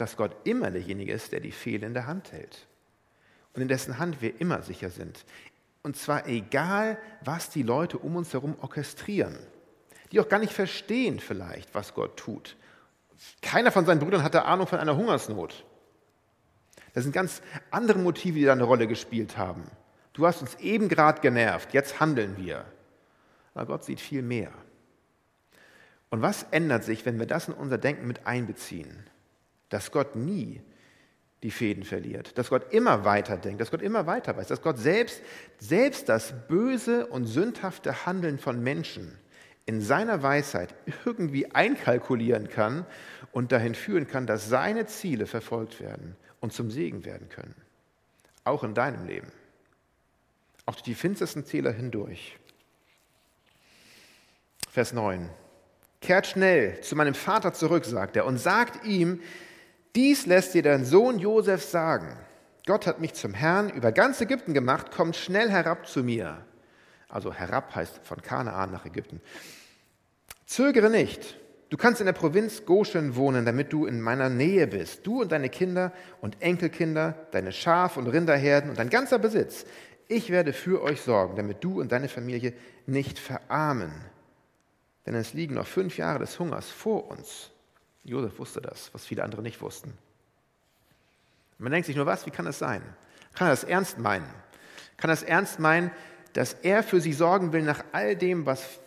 Dass 0.04 0.18
Gott 0.18 0.36
immer 0.44 0.70
derjenige 0.70 1.14
ist, 1.14 1.32
der 1.32 1.40
die 1.40 1.54
Fehler 1.54 1.88
in 1.88 1.94
der 1.94 2.08
Hand 2.08 2.34
hält 2.34 2.68
und 3.54 3.62
in 3.62 3.70
dessen 3.70 4.00
Hand 4.00 4.22
wir 4.22 4.42
immer 4.42 4.62
sicher 4.62 4.90
sind. 4.90 5.24
Und 5.82 5.96
zwar 5.96 6.28
egal, 6.28 6.98
was 7.24 7.50
die 7.50 7.64
Leute 7.64 7.98
um 8.00 8.18
uns 8.18 8.34
herum 8.34 8.58
orchestrieren, 8.60 9.40
die 10.12 10.20
auch 10.20 10.28
gar 10.28 10.40
nicht 10.40 10.52
verstehen 10.52 11.22
vielleicht, 11.22 11.74
was 11.74 11.94
Gott 11.94 12.18
tut. 12.18 12.58
Keiner 13.42 13.72
von 13.72 13.86
seinen 13.86 14.00
Brüdern 14.00 14.24
hatte 14.24 14.44
Ahnung 14.44 14.68
von 14.68 14.78
einer 14.78 14.98
Hungersnot. 14.98 15.64
Das 16.94 17.06
sind 17.06 17.14
ganz 17.14 17.42
andere 17.72 18.00
Motive, 18.00 18.40
die 18.40 18.44
da 18.44 18.52
eine 18.52 18.64
Rolle 18.64 18.88
gespielt 18.88 19.38
haben. 19.38 19.64
Du 20.12 20.28
hast 20.28 20.42
uns 20.42 20.56
eben 20.56 20.90
gerade 20.90 21.22
genervt, 21.22 21.74
jetzt 21.74 22.02
handeln 22.02 22.36
wir. 22.36 22.66
Aber 23.54 23.68
Gott 23.68 23.86
sieht 23.86 24.02
viel 24.02 24.22
mehr. 24.22 24.52
Und 26.10 26.22
was 26.22 26.44
ändert 26.52 26.84
sich, 26.84 27.06
wenn 27.06 27.20
wir 27.20 27.26
das 27.26 27.48
in 27.48 27.54
unser 27.54 27.78
Denken 27.78 28.06
mit 28.06 28.28
einbeziehen? 28.28 29.10
Dass 29.74 29.90
Gott 29.90 30.16
nie 30.16 30.62
die 31.42 31.50
Fäden 31.50 31.84
verliert, 31.84 32.38
dass 32.38 32.50
Gott 32.50 32.72
immer 32.72 33.06
weiter 33.06 33.38
denkt, 33.38 33.60
dass 33.60 33.72
Gott 33.72 33.82
immer 33.82 34.06
weiter 34.06 34.38
weiß, 34.38 34.48
dass 34.48 34.62
Gott 34.62 34.78
selbst, 34.78 35.24
selbst 35.58 36.08
das 36.10 36.32
böse 36.48 37.08
und 37.08 37.26
sündhafte 37.26 38.06
Handeln 38.06 38.38
von 38.38 38.62
Menschen 38.62 39.18
in 39.66 39.82
seiner 39.82 40.22
Weisheit 40.22 40.76
irgendwie 41.06 41.52
einkalkulieren 41.52 42.50
kann 42.50 42.86
und 43.32 43.52
dahin 43.52 43.74
führen 43.74 44.06
kann, 44.06 44.28
dass 44.28 44.48
seine 44.48 44.86
Ziele 44.86 45.26
verfolgt 45.26 45.80
werden 45.80 46.16
und 46.40 46.54
zum 46.54 46.70
Segen 46.70 47.04
werden 47.04 47.30
können. 47.30 47.56
Auch 48.44 48.64
in 48.64 48.76
deinem 48.76 49.08
Leben. 49.08 49.32
Auch 50.68 50.74
durch 50.76 50.84
die 50.84 50.94
finstersten 50.94 51.46
Täler 51.46 51.72
hindurch. 51.72 52.38
Vers 54.70 54.94
9. 54.94 55.32
Kehrt 56.00 56.28
schnell 56.28 56.80
zu 56.82 56.96
meinem 56.96 57.16
Vater 57.16 57.54
zurück, 57.54 57.86
sagt 57.86 58.16
er, 58.16 58.28
und 58.28 58.38
sagt 58.38 58.86
ihm, 58.86 59.20
dies 59.96 60.26
lässt 60.26 60.54
dir 60.54 60.64
dein 60.64 60.86
Sohn 60.86 61.20
Josef 61.20 61.64
sagen. 61.64 62.18
Gott 62.66 62.88
hat 62.88 63.00
mich 63.00 63.14
zum 63.14 63.34
Herrn 63.34 63.70
über 63.70 63.92
ganz 63.92 64.22
Ägypten 64.22 64.54
gemacht, 64.54 64.92
kommt 64.92 65.16
schnell 65.16 65.50
herab 65.50 65.88
zu 65.88 66.04
mir. 66.04 66.46
Also 67.10 67.34
herab 67.34 67.76
heißt 67.76 68.00
von 68.04 68.22
Kanaan 68.22 68.72
nach 68.72 68.86
Ägypten. 68.86 69.22
Zögere 70.46 70.90
nicht. 70.90 71.38
Du 71.70 71.78
kannst 71.78 72.02
in 72.02 72.06
der 72.06 72.14
Provinz 72.14 72.66
Goshen 72.66 73.16
wohnen, 73.16 73.46
damit 73.46 73.74
du 73.74 73.86
in 73.86 74.00
meiner 74.00 74.30
Nähe 74.30 74.68
bist. 74.68 75.06
Du 75.06 75.22
und 75.22 75.32
deine 75.32 75.50
Kinder 75.50 75.92
und 76.22 76.42
Enkelkinder, 76.42 77.16
deine 77.32 77.52
Schaf- 77.52 77.98
und 77.98 78.08
Rinderherden 78.08 78.70
und 78.70 78.80
dein 78.80 78.90
ganzer 78.90 79.20
Besitz. 79.20 79.66
Ich 80.08 80.30
werde 80.30 80.54
für 80.54 80.82
euch 80.84 81.02
sorgen, 81.02 81.36
damit 81.36 81.64
du 81.64 81.82
und 81.82 81.92
deine 81.92 82.10
Familie 82.10 82.54
nicht 82.86 83.18
verarmen. 83.18 83.92
Denn 85.06 85.16
es 85.16 85.34
liegen 85.34 85.56
noch 85.56 85.68
fünf 85.68 85.98
Jahre 85.98 86.20
des 86.20 86.40
Hungers 86.40 86.70
vor 86.70 87.10
uns. 87.10 87.53
Josef 88.04 88.38
wusste 88.40 88.62
das, 88.62 88.94
was 88.94 89.06
viele 89.06 89.24
andere 89.24 89.42
nicht 89.42 89.62
wussten. 89.62 89.98
Man 91.58 91.72
denkt 91.72 91.86
sich 91.86 91.96
nur, 91.96 92.06
was, 92.06 92.26
wie 92.26 92.32
kann 92.32 92.46
das 92.46 92.60
sein? 92.60 92.82
Kann 93.34 93.48
er 93.48 93.52
das 93.52 93.64
ernst 93.64 93.98
meinen? 93.98 94.28
Kann 94.98 95.10
er 95.10 95.16
das 95.16 95.24
ernst 95.24 95.60
meinen, 95.60 95.92
dass 96.34 96.54
er 96.54 96.84
für 96.84 97.00
sie 97.00 97.14
sorgen 97.14 97.54
will 97.54 97.62
nach 97.62 97.84
all 97.92 98.16
dem, 98.16 98.46
was, 98.46 98.80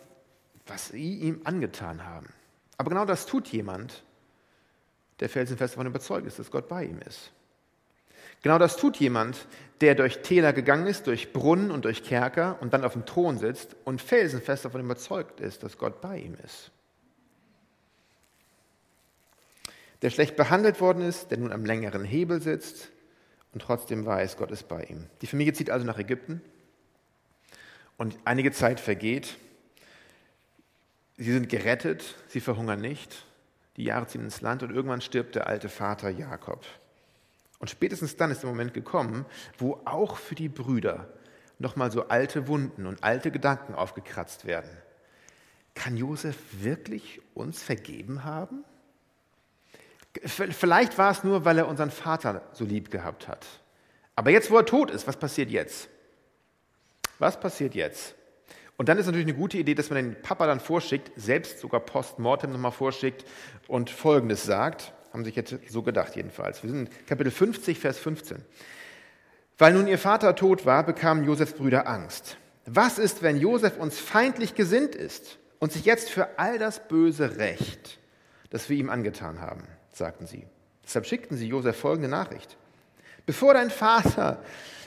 was 0.67 0.89
sie 0.89 1.15
ihm 1.19 1.41
angetan 1.43 2.05
haben? 2.05 2.27
Aber 2.77 2.89
genau 2.89 3.05
das 3.05 3.25
tut 3.25 3.47
jemand, 3.47 4.03
der 5.19 5.29
felsenfest 5.29 5.73
davon 5.73 5.87
überzeugt 5.87 6.27
ist, 6.27 6.37
dass 6.37 6.51
Gott 6.51 6.67
bei 6.67 6.85
ihm 6.85 6.99
ist. 6.99 7.31
Genau 8.43 8.59
das 8.59 8.77
tut 8.77 8.97
jemand, 8.97 9.47
der 9.81 9.95
durch 9.95 10.19
Täler 10.21 10.53
gegangen 10.53 10.85
ist, 10.85 11.07
durch 11.07 11.33
Brunnen 11.33 11.71
und 11.71 11.85
durch 11.85 12.03
Kerker 12.03 12.57
und 12.61 12.73
dann 12.73 12.83
auf 12.85 12.93
dem 12.93 13.05
Thron 13.05 13.39
sitzt 13.39 13.75
und 13.83 14.01
felsenfest 14.01 14.65
davon 14.65 14.81
überzeugt 14.81 15.39
ist, 15.39 15.63
dass 15.63 15.77
Gott 15.77 16.01
bei 16.01 16.19
ihm 16.19 16.35
ist. 16.45 16.71
Der 20.01 20.09
schlecht 20.09 20.35
behandelt 20.35 20.79
worden 20.81 21.01
ist, 21.01 21.31
der 21.31 21.39
nun 21.39 21.51
am 21.51 21.65
längeren 21.65 22.03
Hebel 22.03 22.41
sitzt 22.41 22.89
und 23.53 23.61
trotzdem 23.61 24.05
weiß, 24.05 24.37
Gott 24.37 24.51
ist 24.51 24.67
bei 24.67 24.83
ihm. 24.83 25.07
Die 25.21 25.27
Familie 25.27 25.53
zieht 25.53 25.69
also 25.69 25.85
nach 25.85 25.97
Ägypten 25.97 26.41
und 27.97 28.17
einige 28.25 28.51
Zeit 28.51 28.79
vergeht. 28.79 29.37
Sie 31.17 31.31
sind 31.31 31.49
gerettet, 31.49 32.15
sie 32.27 32.39
verhungern 32.39 32.81
nicht. 32.81 33.25
Die 33.75 33.83
Jahre 33.83 34.07
ziehen 34.07 34.23
ins 34.23 34.41
Land 34.41 34.63
und 34.63 34.71
irgendwann 34.71 35.01
stirbt 35.01 35.35
der 35.35 35.47
alte 35.47 35.69
Vater 35.69 36.09
Jakob. 36.09 36.65
Und 37.59 37.69
spätestens 37.69 38.15
dann 38.15 38.29
ist 38.29 38.43
der 38.43 38.49
Moment 38.49 38.73
gekommen, 38.73 39.25
wo 39.57 39.81
auch 39.85 40.17
für 40.17 40.35
die 40.35 40.49
Brüder 40.49 41.07
nochmal 41.59 41.91
so 41.91 42.07
alte 42.07 42.47
Wunden 42.47 42.85
und 42.85 43.03
alte 43.03 43.31
Gedanken 43.31 43.73
aufgekratzt 43.73 44.45
werden. 44.45 44.69
Kann 45.73 45.97
Josef 45.97 46.37
wirklich 46.59 47.21
uns 47.33 47.61
vergeben 47.61 48.23
haben? 48.23 48.63
Vielleicht 50.25 50.97
war 50.97 51.11
es 51.11 51.23
nur, 51.23 51.45
weil 51.45 51.57
er 51.57 51.67
unseren 51.67 51.91
Vater 51.91 52.41
so 52.53 52.65
lieb 52.65 52.91
gehabt 52.91 53.27
hat. 53.27 53.45
Aber 54.15 54.31
jetzt, 54.31 54.49
wo 54.49 54.57
er 54.57 54.65
tot 54.65 54.89
ist, 54.89 55.07
was 55.07 55.17
passiert 55.17 55.49
jetzt? 55.49 55.89
Was 57.19 57.39
passiert 57.39 57.75
jetzt? 57.75 58.15
Und 58.77 58.89
dann 58.89 58.97
ist 58.97 59.07
natürlich 59.07 59.27
eine 59.27 59.35
gute 59.35 59.57
Idee, 59.57 59.73
dass 59.73 59.89
man 59.89 59.97
den 59.97 60.21
Papa 60.21 60.45
dann 60.45 60.59
vorschickt, 60.59 61.11
selbst 61.15 61.59
sogar 61.59 61.79
postmortem 61.79 62.51
nochmal 62.51 62.71
vorschickt 62.71 63.25
und 63.67 63.89
Folgendes 63.89 64.43
sagt. 64.43 64.93
Haben 65.11 65.25
sich 65.25 65.35
jetzt 65.35 65.55
so 65.69 65.81
gedacht 65.81 66.15
jedenfalls. 66.15 66.61
Wir 66.61 66.69
sind 66.69 66.87
in 66.87 67.05
Kapitel 67.07 67.31
50, 67.31 67.79
Vers 67.79 67.97
15. 67.97 68.43
Weil 69.57 69.73
nun 69.73 69.87
ihr 69.87 69.97
Vater 69.97 70.35
tot 70.35 70.65
war, 70.65 70.83
bekamen 70.83 71.25
Josefs 71.25 71.53
Brüder 71.53 71.87
Angst. 71.87 72.37
Was 72.65 72.99
ist, 72.99 73.23
wenn 73.23 73.37
Josef 73.37 73.77
uns 73.77 73.99
feindlich 73.99 74.53
gesinnt 74.53 74.93
ist 74.93 75.39
und 75.59 75.71
sich 75.71 75.85
jetzt 75.85 76.09
für 76.09 76.37
all 76.37 76.59
das 76.59 76.87
Böse 76.87 77.37
rächt, 77.37 77.97
das 78.51 78.69
wir 78.69 78.77
ihm 78.77 78.91
angetan 78.91 79.41
haben? 79.41 79.63
Sagten 79.97 80.27
sie. 80.27 80.45
Deshalb 80.83 81.05
schickten 81.05 81.37
sie 81.37 81.47
Josef 81.47 81.77
folgende 81.77 82.07
Nachricht. 82.09 82.57
Bevor 83.25 83.53
dein 83.53 83.69
Vater 83.69 84.41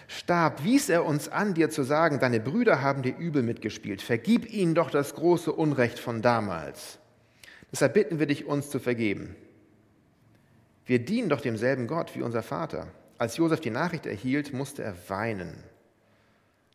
starb, 0.09 0.65
wies 0.65 0.89
er 0.89 1.05
uns 1.05 1.29
an, 1.29 1.55
dir 1.55 1.71
zu 1.71 1.83
sagen, 1.83 2.19
deine 2.19 2.41
Brüder 2.41 2.81
haben 2.81 3.03
dir 3.03 3.17
übel 3.17 3.43
mitgespielt. 3.43 4.01
Vergib 4.01 4.51
ihnen 4.51 4.75
doch 4.75 4.91
das 4.91 5.15
große 5.15 5.53
Unrecht 5.53 5.99
von 5.99 6.23
damals. 6.23 6.99
Deshalb 7.71 7.95
bitten 7.95 8.19
wir 8.19 8.27
dich, 8.27 8.47
uns 8.47 8.71
zu 8.71 8.79
vergeben. 8.79 9.37
Wir 10.87 10.99
dienen 10.99 11.29
doch 11.29 11.41
demselben 11.41 11.87
Gott 11.87 12.17
wie 12.17 12.23
unser 12.23 12.43
Vater. 12.43 12.89
Als 13.19 13.37
Josef 13.37 13.61
die 13.61 13.71
Nachricht 13.71 14.07
erhielt, 14.07 14.53
musste 14.53 14.83
er 14.83 14.95
weinen. 15.09 15.63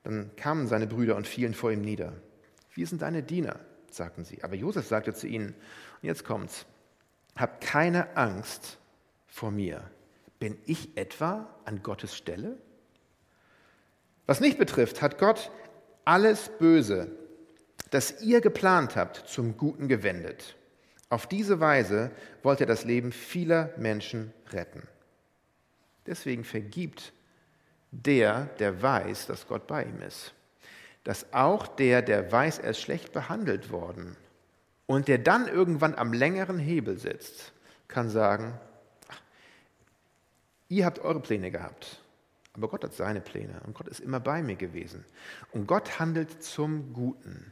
Dann 0.04 0.30
kamen 0.38 0.68
seine 0.68 0.86
Brüder 0.86 1.16
und 1.16 1.28
fielen 1.28 1.56
vor 1.56 1.72
ihm 1.72 1.82
nieder. 1.82 2.14
Wir 2.76 2.86
sind 2.86 3.02
deine 3.02 3.24
Diener, 3.24 3.60
sagten 3.90 4.24
sie. 4.24 4.44
Aber 4.44 4.56
Josef 4.56 4.86
sagte 4.86 5.14
zu 5.14 5.28
ihnen, 5.28 5.48
und 5.48 6.08
jetzt 6.08 6.24
kommt's, 6.24 6.66
Habt 7.36 7.62
keine 7.62 8.16
Angst 8.16 8.78
vor 9.28 9.52
mir. 9.52 9.84
Bin 10.40 10.58
ich 10.66 10.96
etwa 10.98 11.50
an 11.66 11.84
Gottes 11.84 12.16
Stelle? 12.16 12.58
Was 14.26 14.40
mich 14.40 14.58
betrifft, 14.58 15.02
hat 15.02 15.18
Gott 15.18 15.52
alles 16.04 16.50
Böse, 16.60 17.12
das 17.92 18.22
ihr 18.22 18.42
geplant 18.42 18.96
habt, 18.96 19.28
zum 19.28 19.58
Guten 19.58 19.88
gewendet. 19.88 20.56
Auf 21.10 21.28
diese 21.28 21.60
Weise 21.60 22.12
wollte 22.42 22.64
er 22.64 22.68
das 22.68 22.86
Leben 22.86 23.12
vieler 23.12 23.72
Menschen 23.78 24.34
retten. 24.52 24.88
Deswegen 26.08 26.44
vergibt 26.44 27.14
der, 27.92 28.46
der 28.60 28.82
weiß, 28.82 29.28
dass 29.28 29.48
Gott 29.48 29.68
bei 29.68 29.84
ihm 29.84 30.02
ist. 30.02 30.34
Dass 31.04 31.32
auch 31.34 31.68
der, 31.68 32.02
der 32.02 32.32
weiß, 32.32 32.60
er 32.60 32.72
ist 32.72 32.82
schlecht 32.82 33.14
behandelt 33.14 33.72
worden, 33.72 34.18
und 34.88 35.08
der 35.08 35.18
dann 35.18 35.48
irgendwann 35.48 35.96
am 35.96 36.14
längeren 36.14 36.60
Hebel 36.60 36.98
sitzt, 36.98 37.54
kann 37.88 38.10
sagen, 38.10 38.60
ihr 40.70 40.86
habt 40.86 41.00
eure 41.00 41.20
Pläne 41.20 41.52
gehabt, 41.52 42.02
aber 42.54 42.68
Gott 42.68 42.84
hat 42.84 42.94
seine 42.94 43.22
Pläne 43.22 43.62
und 43.66 43.74
Gott 43.74 43.88
ist 43.88 44.00
immer 44.00 44.20
bei 44.20 44.42
mir 44.42 44.56
gewesen. 44.56 45.06
Und 45.52 45.68
Gott 45.68 46.00
handelt 46.00 46.44
zum 46.44 46.94
Guten. 46.94 47.52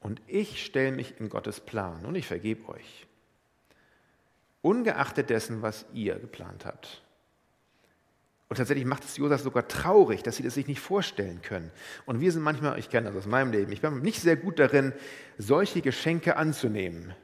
Und 0.00 0.22
ich 0.26 0.64
stelle 0.64 0.92
mich 0.92 1.18
in 1.18 1.28
Gottes 1.28 1.60
Plan 1.60 2.04
und 2.06 2.14
ich 2.14 2.26
vergebe 2.26 2.68
euch. 2.68 3.06
Ungeachtet 4.62 5.30
dessen, 5.30 5.62
was 5.62 5.86
ihr 5.92 6.18
geplant 6.18 6.64
habt. 6.64 7.02
Und 8.48 8.56
tatsächlich 8.56 8.86
macht 8.86 9.04
es 9.04 9.16
Josef 9.18 9.42
sogar 9.42 9.68
traurig, 9.68 10.22
dass 10.22 10.36
sie 10.36 10.42
das 10.42 10.54
sich 10.54 10.66
nicht 10.66 10.80
vorstellen 10.80 11.42
können. 11.42 11.70
Und 12.06 12.20
wir 12.20 12.32
sind 12.32 12.42
manchmal, 12.42 12.78
ich 12.78 12.88
kenne 12.88 13.08
das 13.08 13.16
aus 13.16 13.26
meinem 13.26 13.52
Leben, 13.52 13.70
ich 13.72 13.82
bin 13.82 14.00
nicht 14.00 14.22
sehr 14.22 14.36
gut 14.36 14.58
darin, 14.58 14.94
solche 15.36 15.82
Geschenke 15.82 16.36
anzunehmen. 16.36 17.14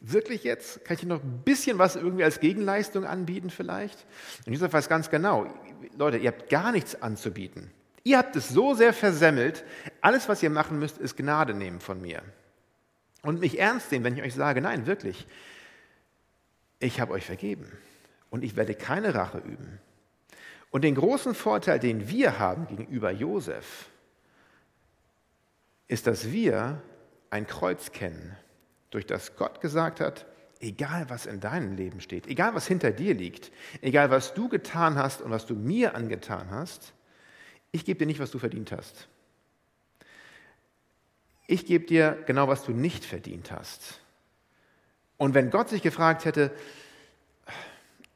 Wirklich 0.00 0.42
jetzt? 0.42 0.84
Kann 0.84 0.96
ich 0.96 1.04
noch 1.04 1.22
ein 1.22 1.42
bisschen 1.44 1.78
was 1.78 1.94
irgendwie 1.94 2.24
als 2.24 2.40
Gegenleistung 2.40 3.04
anbieten 3.04 3.50
vielleicht? 3.50 4.04
Und 4.44 4.54
Josef 4.54 4.72
weiß 4.72 4.88
ganz 4.88 5.08
genau, 5.08 5.46
Leute, 5.96 6.16
ihr 6.16 6.32
habt 6.32 6.50
gar 6.50 6.72
nichts 6.72 7.00
anzubieten. 7.00 7.70
Ihr 8.02 8.18
habt 8.18 8.34
es 8.34 8.48
so 8.48 8.74
sehr 8.74 8.92
versemmelt, 8.92 9.64
alles, 10.00 10.28
was 10.28 10.42
ihr 10.42 10.50
machen 10.50 10.80
müsst, 10.80 10.98
ist 10.98 11.16
Gnade 11.16 11.54
nehmen 11.54 11.78
von 11.78 12.02
mir. 12.02 12.22
Und 13.22 13.38
mich 13.38 13.60
ernst 13.60 13.92
nehmen, 13.92 14.04
wenn 14.04 14.16
ich 14.16 14.24
euch 14.24 14.34
sage, 14.34 14.60
nein, 14.60 14.86
wirklich, 14.86 15.28
ich 16.80 17.00
habe 17.00 17.12
euch 17.12 17.24
vergeben 17.24 17.70
und 18.30 18.42
ich 18.42 18.56
werde 18.56 18.74
keine 18.74 19.14
Rache 19.14 19.38
üben. 19.38 19.78
Und 20.72 20.82
den 20.84 20.94
großen 20.94 21.34
Vorteil, 21.34 21.78
den 21.78 22.08
wir 22.08 22.38
haben 22.38 22.66
gegenüber 22.66 23.10
Josef, 23.10 23.90
ist, 25.86 26.06
dass 26.06 26.32
wir 26.32 26.82
ein 27.28 27.46
Kreuz 27.46 27.92
kennen, 27.92 28.34
durch 28.90 29.04
das 29.04 29.36
Gott 29.36 29.60
gesagt 29.60 30.00
hat, 30.00 30.24
egal 30.60 31.10
was 31.10 31.26
in 31.26 31.40
deinem 31.40 31.76
Leben 31.76 32.00
steht, 32.00 32.26
egal 32.26 32.54
was 32.54 32.66
hinter 32.66 32.90
dir 32.90 33.12
liegt, 33.12 33.52
egal 33.82 34.10
was 34.10 34.32
du 34.32 34.48
getan 34.48 34.96
hast 34.96 35.20
und 35.20 35.30
was 35.30 35.44
du 35.44 35.54
mir 35.54 35.94
angetan 35.94 36.50
hast, 36.50 36.94
ich 37.70 37.84
gebe 37.84 37.98
dir 37.98 38.06
nicht, 38.06 38.20
was 38.20 38.30
du 38.30 38.38
verdient 38.38 38.72
hast. 38.72 39.08
Ich 41.48 41.66
gebe 41.66 41.84
dir 41.84 42.22
genau, 42.26 42.48
was 42.48 42.64
du 42.64 42.72
nicht 42.72 43.04
verdient 43.04 43.52
hast. 43.52 44.00
Und 45.18 45.34
wenn 45.34 45.50
Gott 45.50 45.68
sich 45.68 45.82
gefragt 45.82 46.24
hätte, 46.24 46.50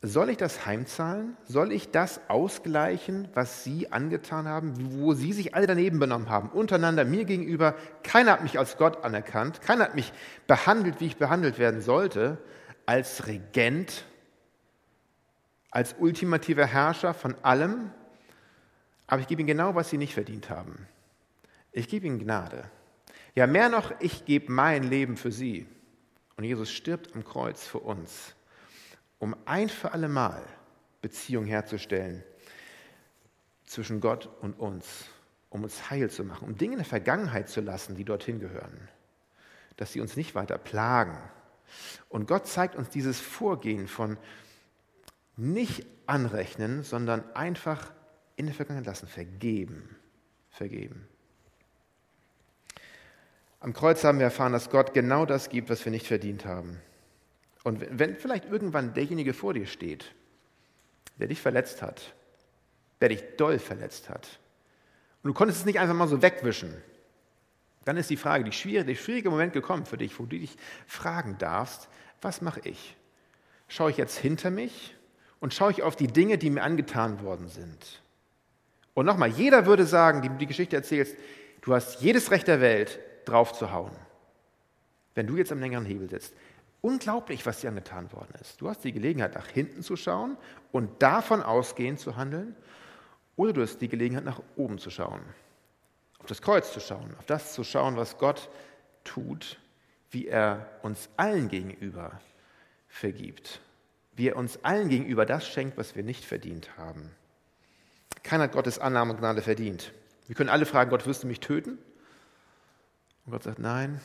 soll 0.03 0.31
ich 0.31 0.37
das 0.37 0.67
heimzahlen? 0.67 1.37
Soll 1.45 1.73
ich 1.73 1.91
das 1.91 2.21
ausgleichen, 2.29 3.29
was 3.35 3.65
Sie 3.65 3.91
angetan 3.93 4.47
haben, 4.47 4.75
wo 5.01 5.15
Sie 5.15 5.33
sich 5.33 5.55
alle 5.55 5.67
daneben 5.67 5.99
benommen 5.99 6.29
haben, 6.29 6.51
untereinander, 6.51 7.05
mir 7.05 7.25
gegenüber? 7.25 7.75
Keiner 8.03 8.33
hat 8.33 8.43
mich 8.43 8.59
als 8.59 8.77
Gott 8.77 9.05
anerkannt, 9.05 9.63
keiner 9.63 9.85
hat 9.85 9.95
mich 9.95 10.13
behandelt, 10.47 11.01
wie 11.01 11.07
ich 11.07 11.17
behandelt 11.17 11.59
werden 11.59 11.81
sollte, 11.81 12.39
als 12.85 13.27
Regent, 13.27 14.05
als 15.71 15.97
ultimativer 15.99 16.67
Herrscher 16.67 17.15
von 17.15 17.35
allem. 17.43 17.91
Aber 19.07 19.21
ich 19.21 19.29
gebe 19.29 19.41
Ihnen 19.41 19.49
genau, 19.49 19.75
was 19.75 19.91
Sie 19.91 19.99
nicht 19.99 20.15
verdient 20.15 20.51
haben. 20.51 20.87
Ich 21.73 21.89
gebe 21.89 22.07
Ihnen 22.07 22.19
Gnade. 22.19 22.65
Ja, 23.35 23.47
mehr 23.47 23.69
noch, 23.69 23.93
ich 24.01 24.25
gebe 24.25 24.53
mein 24.53 24.85
Leben 24.85 25.17
für 25.17 25.33
Sie. 25.33 25.67
Und 26.37 26.45
Jesus 26.45 26.71
stirbt 26.71 27.15
am 27.15 27.25
Kreuz 27.25 27.67
für 27.67 27.79
uns 27.79 28.36
um 29.19 29.37
ein 29.45 29.69
für 29.69 29.93
alle 29.93 30.09
Mal 30.09 30.43
Beziehung 31.01 31.47
herzustellen 31.47 32.23
zwischen 33.65 34.01
Gott 34.01 34.29
und 34.41 34.59
uns, 34.59 35.07
um 35.51 35.65
uns 35.65 35.91
heil 35.91 36.11
zu 36.11 36.25
machen, 36.25 36.49
um 36.49 36.57
Dinge 36.57 36.73
in 36.73 36.79
der 36.79 36.87
Vergangenheit 36.87 37.49
zu 37.49 37.61
lassen, 37.61 37.97
die 37.97 38.05
dorthin 38.05 38.41
gehören, 38.41 38.89
dass 39.77 39.93
sie 39.93 40.01
uns 40.01 40.17
nicht 40.17 40.35
weiter 40.35 40.59
plagen. 40.59 41.19
Und 42.09 42.29
Gott 42.29 42.47
zeigt 42.47 42.77
uns 42.77 42.91
dieses 42.91 43.21
Vorgehen 43.21 43.89
von 43.89 44.19
nicht 45.37 45.87
anrechnen, 46.07 46.83
sondern 46.83 47.25
einfach 47.35 47.93
in 48.37 48.47
der 48.47 48.55
Vergangenheit 48.55 48.87
lassen, 48.87 49.09
vergeben, 49.09 49.97
vergeben. 50.51 51.09
Am 53.61 53.73
Kreuz 53.73 54.05
haben 54.05 54.19
wir 54.19 54.27
erfahren, 54.27 54.53
dass 54.53 54.71
Gott 54.71 54.95
genau 54.95 55.27
das 55.27 55.49
gibt, 55.49 55.71
was 55.71 55.85
wir 55.85 55.91
nicht 55.91 56.07
verdient 56.07 56.45
haben. 56.45 56.81
Und 57.67 57.85
wenn 57.99 58.15
vielleicht 58.15 58.45
irgendwann 58.45 58.95
derjenige 58.95 59.35
vor 59.35 59.53
dir 59.53 59.67
steht, 59.67 60.15
der 61.19 61.27
dich 61.27 61.41
verletzt 61.43 61.83
hat, 61.83 62.15
der 63.01 63.09
dich 63.09 63.25
doll 63.39 63.59
verletzt 63.59 64.09
hat, 64.09 64.39
und 65.25 65.31
du 65.31 65.35
konntest 65.35 65.59
es 65.59 65.67
nicht 65.67 65.81
einfach 65.81 65.97
mal 65.97 66.07
so 66.07 66.23
wegwischen, 66.23 66.73
dann 67.85 67.97
ist 67.97 68.09
die 68.09 68.17
Frage, 68.17 68.45
die 68.45 68.53
schwierige, 68.53 68.85
der 68.85 68.95
schwierige 68.95 69.31
Moment 69.31 69.53
gekommen 69.53 69.85
für 69.85 69.97
dich, 69.97 70.17
wo 70.21 70.27
du 70.27 70.39
dich 70.39 70.57
fragen 70.87 71.39
darfst, 71.39 71.89
was 72.23 72.41
mache 72.41 72.61
ich? 72.63 72.97
Schaue 73.67 73.91
ich 73.91 73.97
jetzt 73.97 74.17
hinter 74.17 74.53
mich 74.53 74.95
und 75.41 75.53
schaue 75.53 75.73
ich 75.73 75.83
auf 75.83 75.97
die 75.97 76.07
Dinge, 76.07 76.39
die 76.39 76.51
mir 76.51 76.63
angetan 76.63 77.21
worden 77.21 77.49
sind? 77.49 78.01
Und 78.95 79.07
nochmal, 79.07 79.31
jeder 79.31 79.67
würde 79.67 79.87
sagen, 79.87 80.23
die 80.23 80.29
du 80.29 80.37
die 80.37 80.47
Geschichte 80.47 80.77
erzählst, 80.77 81.17
du 81.63 81.75
hast 81.75 82.01
jedes 82.01 82.31
Recht 82.31 82.47
der 82.47 82.61
Welt, 82.61 83.01
drauf 83.25 83.55
zu 83.55 83.73
hauen, 83.73 83.91
wenn 85.17 85.27
du 85.27 85.37
jetzt 85.37 85.51
am 85.51 85.59
längeren 85.59 85.85
Hebel 85.85 86.09
sitzt. 86.09 86.33
Unglaublich, 86.87 87.45
was 87.45 87.63
dir 87.63 87.69
angetan 87.71 88.13
worden 88.13 88.33
ist. 88.41 88.61
Du 88.61 88.69
hast 88.69 88.85
die 88.85 88.93
Gelegenheit, 88.93 89.35
nach 89.35 89.49
hinten 89.49 89.83
zu 89.83 89.97
schauen 89.97 90.37
und 90.71 91.03
davon 91.03 91.43
ausgehend 91.43 91.99
zu 91.99 92.15
handeln, 92.15 92.55
oder 93.35 93.53
du 93.53 93.61
hast 93.61 93.79
die 93.79 93.89
Gelegenheit, 93.89 94.25
nach 94.25 94.41
oben 94.55 94.79
zu 94.79 94.91
schauen, 94.91 95.21
auf 96.21 96.27
das 96.27 96.41
Kreuz 96.41 96.73
zu 96.73 96.79
schauen, 96.79 97.13
auf 97.19 97.27
das 97.27 97.55
zu 97.55 97.65
schauen, 97.65 97.97
was 97.97 98.19
Gott 98.19 98.49
tut, 99.03 99.59
wie 100.13 100.29
er 100.29 100.79
uns 100.83 101.09
allen 101.17 101.49
gegenüber 101.49 102.21
vergibt, 102.87 103.61
wie 104.15 104.29
er 104.29 104.37
uns 104.37 104.63
allen 104.63 104.89
gegenüber 104.89 105.27
das 105.27 105.45
schenkt, 105.45 105.77
was 105.77 105.97
wir 105.97 106.05
nicht 106.05 106.25
verdient 106.25 106.77
haben. 106.77 107.11
Keiner 108.23 108.45
hat 108.45 108.53
Gottes 108.53 108.79
Annahme 108.79 109.15
und 109.15 109.19
Gnade 109.19 109.43
verdient. 109.43 109.93
Wir 110.29 110.37
können 110.37 110.51
alle 110.51 110.67
fragen, 110.67 110.91
Gott, 110.91 111.05
wirst 111.05 111.25
du 111.25 111.27
mich 111.27 111.41
töten? 111.41 111.79
Und 113.25 113.33
Gott 113.33 113.43
sagt, 113.43 113.59
nein, 113.59 114.01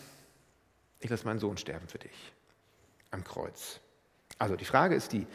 ich 0.99 1.11
lasse 1.11 1.25
meinen 1.25 1.39
Sohn 1.39 1.57
sterben 1.57 1.87
für 1.87 1.99
dich 1.99 2.33
am 3.11 3.23
Kreuz. 3.23 3.79
Also 4.37 4.55
die 4.55 4.65
Frage 4.65 4.95
ist 4.95 5.11
die, 5.13 5.27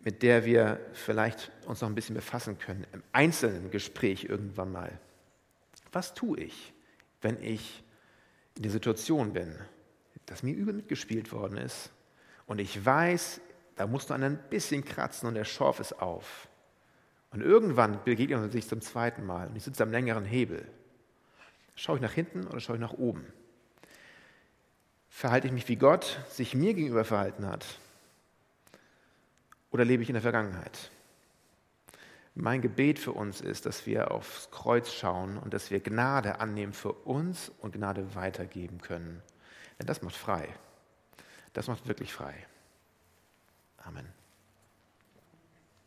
mit 0.00 0.22
der 0.22 0.44
wir 0.44 0.80
vielleicht 0.92 1.50
uns 1.66 1.80
noch 1.80 1.88
ein 1.88 1.94
bisschen 1.94 2.14
befassen 2.14 2.58
können, 2.58 2.86
im 2.92 3.02
einzelnen 3.12 3.70
Gespräch 3.70 4.24
irgendwann 4.24 4.72
mal. 4.72 4.98
Was 5.92 6.14
tue 6.14 6.38
ich, 6.40 6.72
wenn 7.22 7.42
ich 7.42 7.82
in 8.56 8.62
der 8.62 8.72
Situation 8.72 9.32
bin, 9.32 9.54
dass 10.26 10.42
mir 10.42 10.54
übel 10.54 10.74
mitgespielt 10.74 11.32
worden 11.32 11.58
ist 11.58 11.90
und 12.46 12.58
ich 12.60 12.84
weiß, 12.84 13.40
da 13.76 13.86
musst 13.86 14.10
du 14.10 14.14
ein 14.14 14.38
bisschen 14.50 14.84
kratzen 14.84 15.28
und 15.28 15.34
der 15.34 15.44
Schorf 15.44 15.80
ist 15.80 16.00
auf. 16.00 16.48
Und 17.30 17.42
irgendwann 17.42 18.02
begegnet 18.04 18.40
man 18.40 18.50
sich 18.50 18.66
zum 18.66 18.80
zweiten 18.80 19.26
Mal 19.26 19.48
und 19.48 19.56
ich 19.56 19.64
sitze 19.64 19.82
am 19.82 19.90
längeren 19.90 20.24
Hebel. 20.24 20.66
Schaue 21.74 21.96
ich 21.96 22.02
nach 22.02 22.12
hinten 22.12 22.46
oder 22.46 22.60
schaue 22.60 22.76
ich 22.76 22.80
nach 22.80 22.94
oben? 22.94 23.26
Verhalte 25.16 25.46
ich 25.46 25.52
mich, 25.54 25.66
wie 25.66 25.76
Gott 25.76 26.20
sich 26.28 26.54
mir 26.54 26.74
gegenüber 26.74 27.06
verhalten 27.06 27.46
hat? 27.46 27.64
Oder 29.70 29.82
lebe 29.82 30.02
ich 30.02 30.10
in 30.10 30.12
der 30.12 30.20
Vergangenheit? 30.20 30.90
Mein 32.34 32.60
Gebet 32.60 32.98
für 32.98 33.12
uns 33.12 33.40
ist, 33.40 33.64
dass 33.64 33.86
wir 33.86 34.10
aufs 34.10 34.50
Kreuz 34.50 34.92
schauen 34.92 35.38
und 35.38 35.54
dass 35.54 35.70
wir 35.70 35.80
Gnade 35.80 36.38
annehmen 36.38 36.74
für 36.74 36.92
uns 36.92 37.50
und 37.60 37.72
Gnade 37.72 38.14
weitergeben 38.14 38.82
können. 38.82 39.22
Denn 39.78 39.86
das 39.86 40.02
macht 40.02 40.16
frei. 40.16 40.50
Das 41.54 41.66
macht 41.66 41.88
wirklich 41.88 42.12
frei. 42.12 42.34
Amen. 43.78 44.12